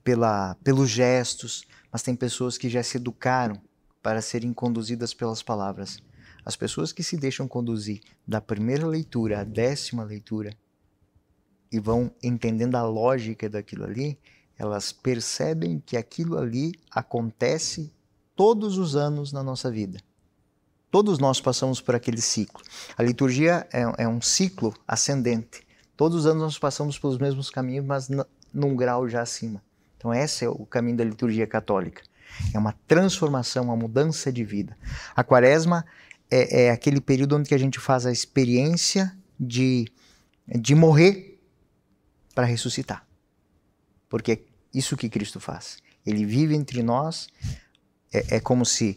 [0.04, 3.62] pela, pelos gestos, mas tem pessoas que já se educaram
[4.02, 6.00] para serem conduzidas pelas palavras.
[6.44, 10.58] As pessoas que se deixam conduzir da primeira leitura à décima leitura
[11.72, 14.18] e vão entendendo a lógica daquilo ali,
[14.58, 17.94] elas percebem que aquilo ali acontece
[18.36, 20.00] todos os anos na nossa vida.
[20.96, 22.64] Todos nós passamos por aquele ciclo.
[22.98, 25.68] A liturgia é, é um ciclo ascendente.
[25.98, 28.08] Todos os anos nós passamos pelos mesmos caminhos, mas
[28.54, 29.62] num grau já acima.
[29.98, 32.02] Então, esse é o caminho da liturgia católica.
[32.54, 34.78] É uma transformação, uma mudança de vida.
[35.14, 35.86] A quaresma
[36.32, 39.92] é, é aquele período onde a gente faz a experiência de,
[40.48, 41.42] de morrer
[42.34, 43.06] para ressuscitar.
[44.08, 44.40] Porque é
[44.74, 45.76] isso que Cristo faz.
[46.06, 47.28] Ele vive entre nós.
[48.14, 48.96] É, é como se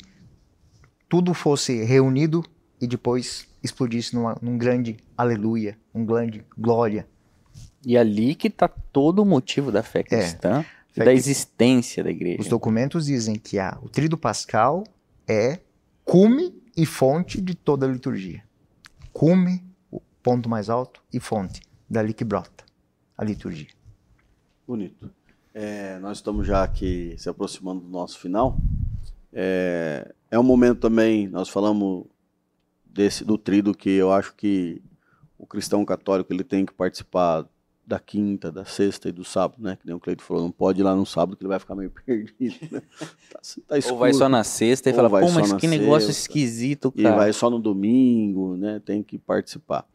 [1.08, 2.44] tudo fosse reunido
[2.80, 7.08] e depois explodisse numa, num grande aleluia, um grande glória.
[7.84, 10.02] E ali que está todo o motivo da fé é.
[10.02, 10.64] cristã,
[10.96, 12.40] é, da existência da igreja.
[12.40, 14.84] Os documentos dizem que a, o trido pascal
[15.26, 15.58] é
[16.04, 18.42] cume e fonte de toda a liturgia.
[19.12, 22.64] Cume, o ponto mais alto, e fonte, dali que brota
[23.16, 23.68] a liturgia.
[24.66, 25.10] Bonito.
[25.54, 28.56] É, nós estamos já aqui se aproximando do nosso final.
[29.32, 32.06] É, é um momento também, nós falamos
[32.86, 34.82] desse do trido que eu acho que
[35.38, 37.46] o cristão católico ele tem que participar
[37.88, 39.76] da quinta, da sexta e do sábado, né?
[39.80, 41.74] Que nem o Cleito falou, não pode ir lá no sábado que ele vai ficar
[41.74, 42.82] meio perdido, né?
[43.30, 46.92] tá, tá Ou vai só na sexta e fala, pô, mas que negócio sexta, esquisito,
[46.92, 47.14] cara.
[47.14, 48.78] E vai só no domingo, né?
[48.84, 49.86] Tem que participar.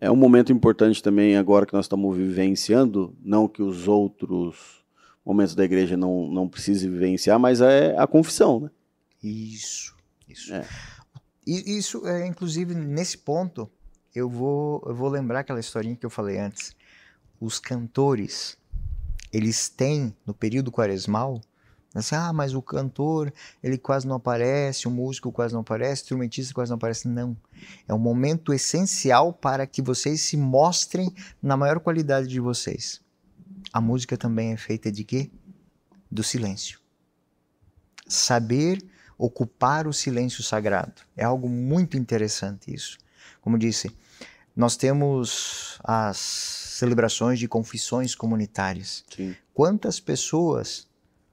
[0.00, 4.81] É um momento importante também agora que nós estamos vivenciando, não que os outros
[5.24, 8.70] momentos da igreja não, não precisem vivenciar, mas é a confissão, né?
[9.22, 9.94] Isso,
[10.28, 10.52] isso.
[10.52, 10.66] É.
[11.46, 13.70] E isso, é, inclusive, nesse ponto,
[14.14, 16.76] eu vou, eu vou lembrar aquela historinha que eu falei antes.
[17.40, 18.56] Os cantores,
[19.32, 21.40] eles têm, no período quaresmal,
[21.94, 26.04] assim, ah, mas o cantor, ele quase não aparece, o músico quase não aparece, o
[26.04, 27.08] instrumentista quase não aparece.
[27.08, 27.36] Não.
[27.88, 31.12] É um momento essencial para que vocês se mostrem
[31.42, 33.00] na maior qualidade de vocês.
[33.72, 35.30] A música também é feita de quê?
[36.10, 36.78] Do silêncio.
[38.06, 38.84] Saber
[39.16, 41.02] ocupar o silêncio sagrado.
[41.16, 42.98] É algo muito interessante isso.
[43.40, 43.90] Como disse,
[44.54, 49.04] nós temos as celebrações de confissões comunitárias.
[49.14, 49.34] Sim.
[49.54, 50.88] Quantas pessoas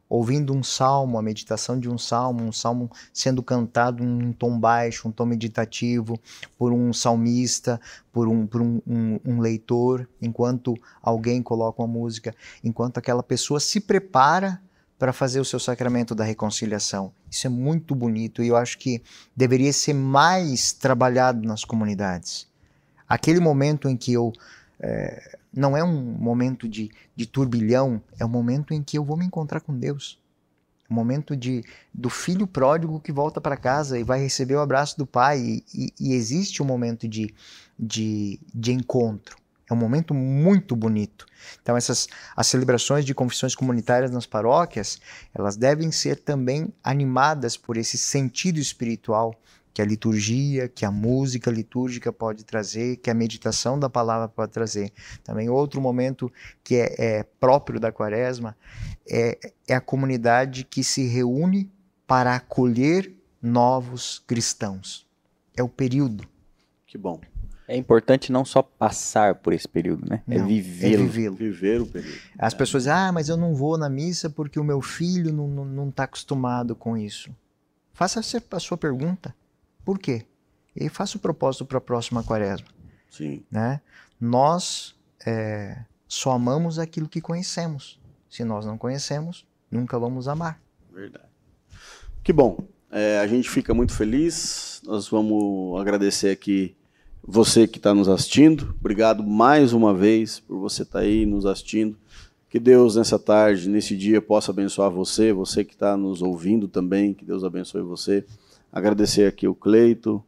[0.10, 4.60] ouvindo um salmo, a meditação de um salmo, um salmo sendo cantado em um tom
[4.60, 6.20] baixo, um tom meditativo,
[6.58, 7.80] por um salmista,
[8.12, 13.60] por um, por um, um, um leitor, enquanto alguém coloca uma música, enquanto aquela pessoa
[13.60, 14.60] se prepara
[14.98, 17.14] para fazer o seu sacramento da reconciliação.
[17.32, 19.02] Isso é muito bonito e eu acho que
[19.34, 22.48] deveria ser mais trabalhado nas comunidades.
[23.08, 24.34] Aquele momento em que eu.
[24.80, 29.18] É, não é um momento de, de turbilhão, é um momento em que eu vou
[29.18, 30.20] me encontrar com Deus.
[30.90, 34.98] O momento de, do filho pródigo que volta para casa e vai receber o abraço
[34.98, 37.34] do pai, e, e, e existe um momento de,
[37.78, 39.38] de, de encontro.
[39.70, 41.28] É um momento muito bonito.
[41.62, 45.00] Então essas as celebrações de confissões comunitárias nas paróquias,
[45.34, 49.40] elas devem ser também animadas por esse sentido espiritual
[49.80, 54.52] que a liturgia, que a música litúrgica pode trazer, que a meditação da palavra pode
[54.52, 54.92] trazer.
[55.24, 56.30] Também outro momento
[56.62, 58.58] que é, é próprio da quaresma
[59.10, 61.72] é, é a comunidade que se reúne
[62.06, 65.08] para acolher novos cristãos.
[65.56, 66.28] É o período.
[66.86, 67.22] Que bom.
[67.66, 70.22] É importante não só passar por esse período, né?
[70.28, 70.94] É Não, vivê-lo.
[70.94, 71.36] É vivê-lo.
[71.38, 72.18] Viver o período.
[72.38, 75.48] As pessoas dizem, ah, mas eu não vou na missa porque o meu filho não
[75.48, 77.34] está não, não tá acostumado com isso.
[77.94, 79.34] Faça a sua pergunta.
[79.90, 80.22] Por quê?
[80.76, 82.68] E faça o propósito para a próxima quaresma.
[83.10, 83.42] Sim.
[83.50, 83.82] Né?
[84.22, 88.00] Nós é, só amamos aquilo que conhecemos.
[88.30, 90.62] Se nós não conhecemos, nunca vamos amar.
[90.94, 91.26] Verdade.
[92.24, 92.60] Que bom.
[92.92, 94.80] É, a gente fica muito feliz.
[94.86, 96.76] Nós vamos agradecer aqui
[97.24, 98.76] você que está nos assistindo.
[98.80, 101.98] Obrigado mais uma vez por você estar tá aí nos assistindo.
[102.48, 107.12] Que Deus nessa tarde, nesse dia, possa abençoar você, você que está nos ouvindo também.
[107.12, 108.24] Que Deus abençoe você.
[108.72, 110.24] Agradecer aqui o Cleito,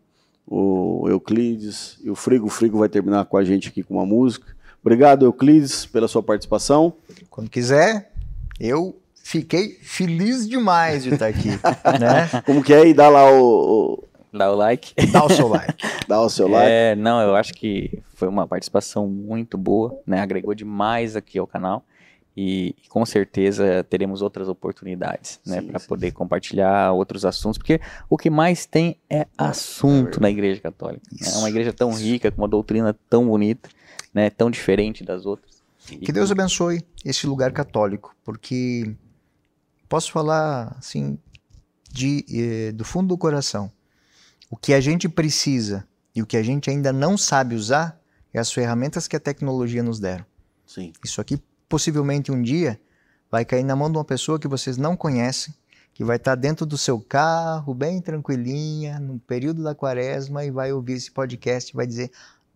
[0.47, 2.47] o Euclides e o Frigo.
[2.47, 4.55] O Frigo vai terminar com a gente aqui com uma música.
[4.81, 6.93] Obrigado, Euclides, pela sua participação.
[7.29, 8.11] Quando quiser,
[8.59, 11.49] eu fiquei feliz demais de estar aqui.
[11.99, 12.41] né?
[12.45, 12.87] Como que é?
[12.87, 14.03] E dá lá o, o...
[14.33, 14.93] Dá o like.
[15.11, 15.85] Dá o seu like.
[16.07, 16.69] Dá o seu like.
[16.69, 20.19] É, não, eu acho que foi uma participação muito boa, né?
[20.19, 21.83] Agregou demais aqui ao canal.
[22.35, 28.17] E, e com certeza teremos outras oportunidades, né, para poder compartilhar outros assuntos, porque o
[28.17, 31.03] que mais tem é assunto é na Igreja Católica.
[31.11, 31.27] Né?
[31.27, 33.69] É uma igreja tão rica, com uma doutrina tão bonita,
[34.13, 35.61] né, tão diferente das outras.
[35.85, 38.95] Que Deus abençoe esse lugar católico, porque
[39.89, 41.17] posso falar assim
[41.91, 43.69] de, eh, do fundo do coração.
[44.49, 47.99] O que a gente precisa e o que a gente ainda não sabe usar
[48.33, 50.25] é as ferramentas que a tecnologia nos deram.
[50.65, 50.93] Sim.
[51.03, 51.41] Isso aqui
[51.71, 52.77] possivelmente um dia
[53.31, 55.53] vai cair na mão de uma pessoa que vocês não conhecem,
[55.93, 60.73] que vai estar dentro do seu carro, bem tranquilinha, no período da quaresma, e vai
[60.73, 62.11] ouvir esse podcast e vai dizer: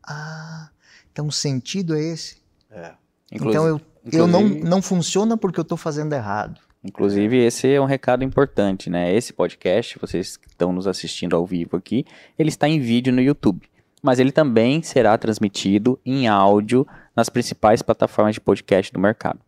[0.05, 0.69] Ah,
[1.13, 2.43] então o sentido é esse.
[2.69, 2.91] É.
[3.31, 3.79] então eu,
[4.11, 6.59] eu não, não funciona porque eu estou fazendo errado.
[6.83, 9.15] Inclusive, esse é um recado importante, né?
[9.15, 12.05] Esse podcast, vocês que estão nos assistindo ao vivo aqui,
[12.37, 13.61] ele está em vídeo no YouTube.
[14.03, 16.85] Mas ele também será transmitido em áudio
[17.15, 19.39] nas principais plataformas de podcast do mercado.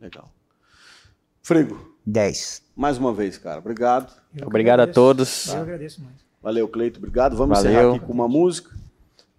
[0.00, 0.30] Legal.
[1.42, 1.92] Frigo.
[2.04, 2.62] 10.
[2.76, 3.58] Mais uma vez, cara.
[3.58, 4.12] Obrigado.
[4.36, 5.00] Eu Obrigado agradeço.
[5.00, 5.48] a todos.
[5.48, 6.16] Eu agradeço mais.
[6.42, 6.98] Valeu, Cleito.
[6.98, 7.36] Obrigado.
[7.36, 7.72] Vamos Valeu.
[7.72, 8.70] encerrar aqui com uma música.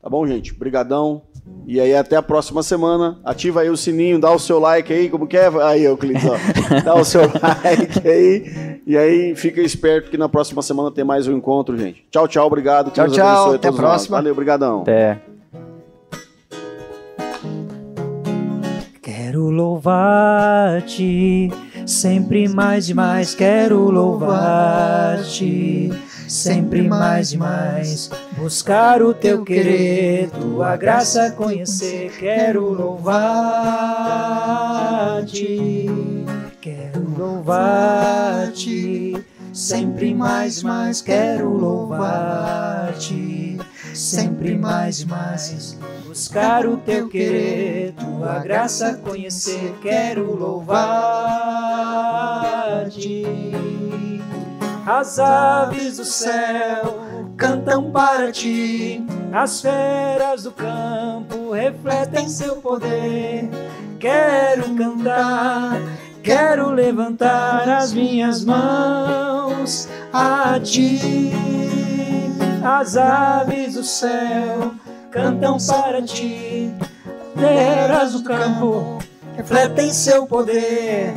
[0.02, 0.52] Tá bom, gente?
[0.54, 1.22] Obrigadão.
[1.66, 3.20] E aí, até a próxima semana.
[3.24, 5.48] Ativa aí o sininho, dá o seu like aí, como que é?
[5.64, 6.36] Aí, Euclides, ó.
[6.84, 8.82] Dá o seu like aí.
[8.86, 12.06] E aí, fica esperto que na próxima semana tem mais um encontro, gente.
[12.12, 12.48] Tchau, tchau.
[12.48, 12.92] Obrigado.
[12.92, 13.26] Tchau, tchau.
[13.28, 13.92] abençoe Até a todos nós.
[13.92, 14.18] próxima.
[14.18, 14.82] Valeu, brigadão.
[14.82, 15.33] Até.
[19.34, 21.50] Quero louvar-te,
[21.88, 25.90] sempre mais e mais quero louvar-te,
[26.28, 28.12] sempre mais e mais.
[28.38, 33.26] Buscar o teu querer, tua graça conhecer, quero louvar-te,
[36.62, 39.18] quero louvar-te,
[39.52, 43.58] sempre mais e mais quero louvar-te,
[43.96, 45.76] sempre mais e mais
[46.14, 50.94] buscar o teu querer, tua graça conhecer, quero louvar-te.
[54.86, 57.00] As aves do céu
[57.36, 63.50] cantam para ti, as feras do campo refletem seu poder.
[64.00, 65.82] Quero cantar,
[66.22, 71.32] quero levantar as minhas mãos a ti.
[72.64, 74.76] As aves do céu
[75.14, 76.74] cantam para ti.
[77.36, 78.98] Feras do campo
[79.38, 81.14] refletem seu poder.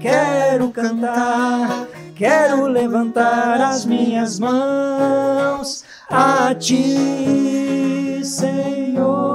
[0.00, 9.27] Quero cantar, quero levantar as minhas mãos a ti, Senhor.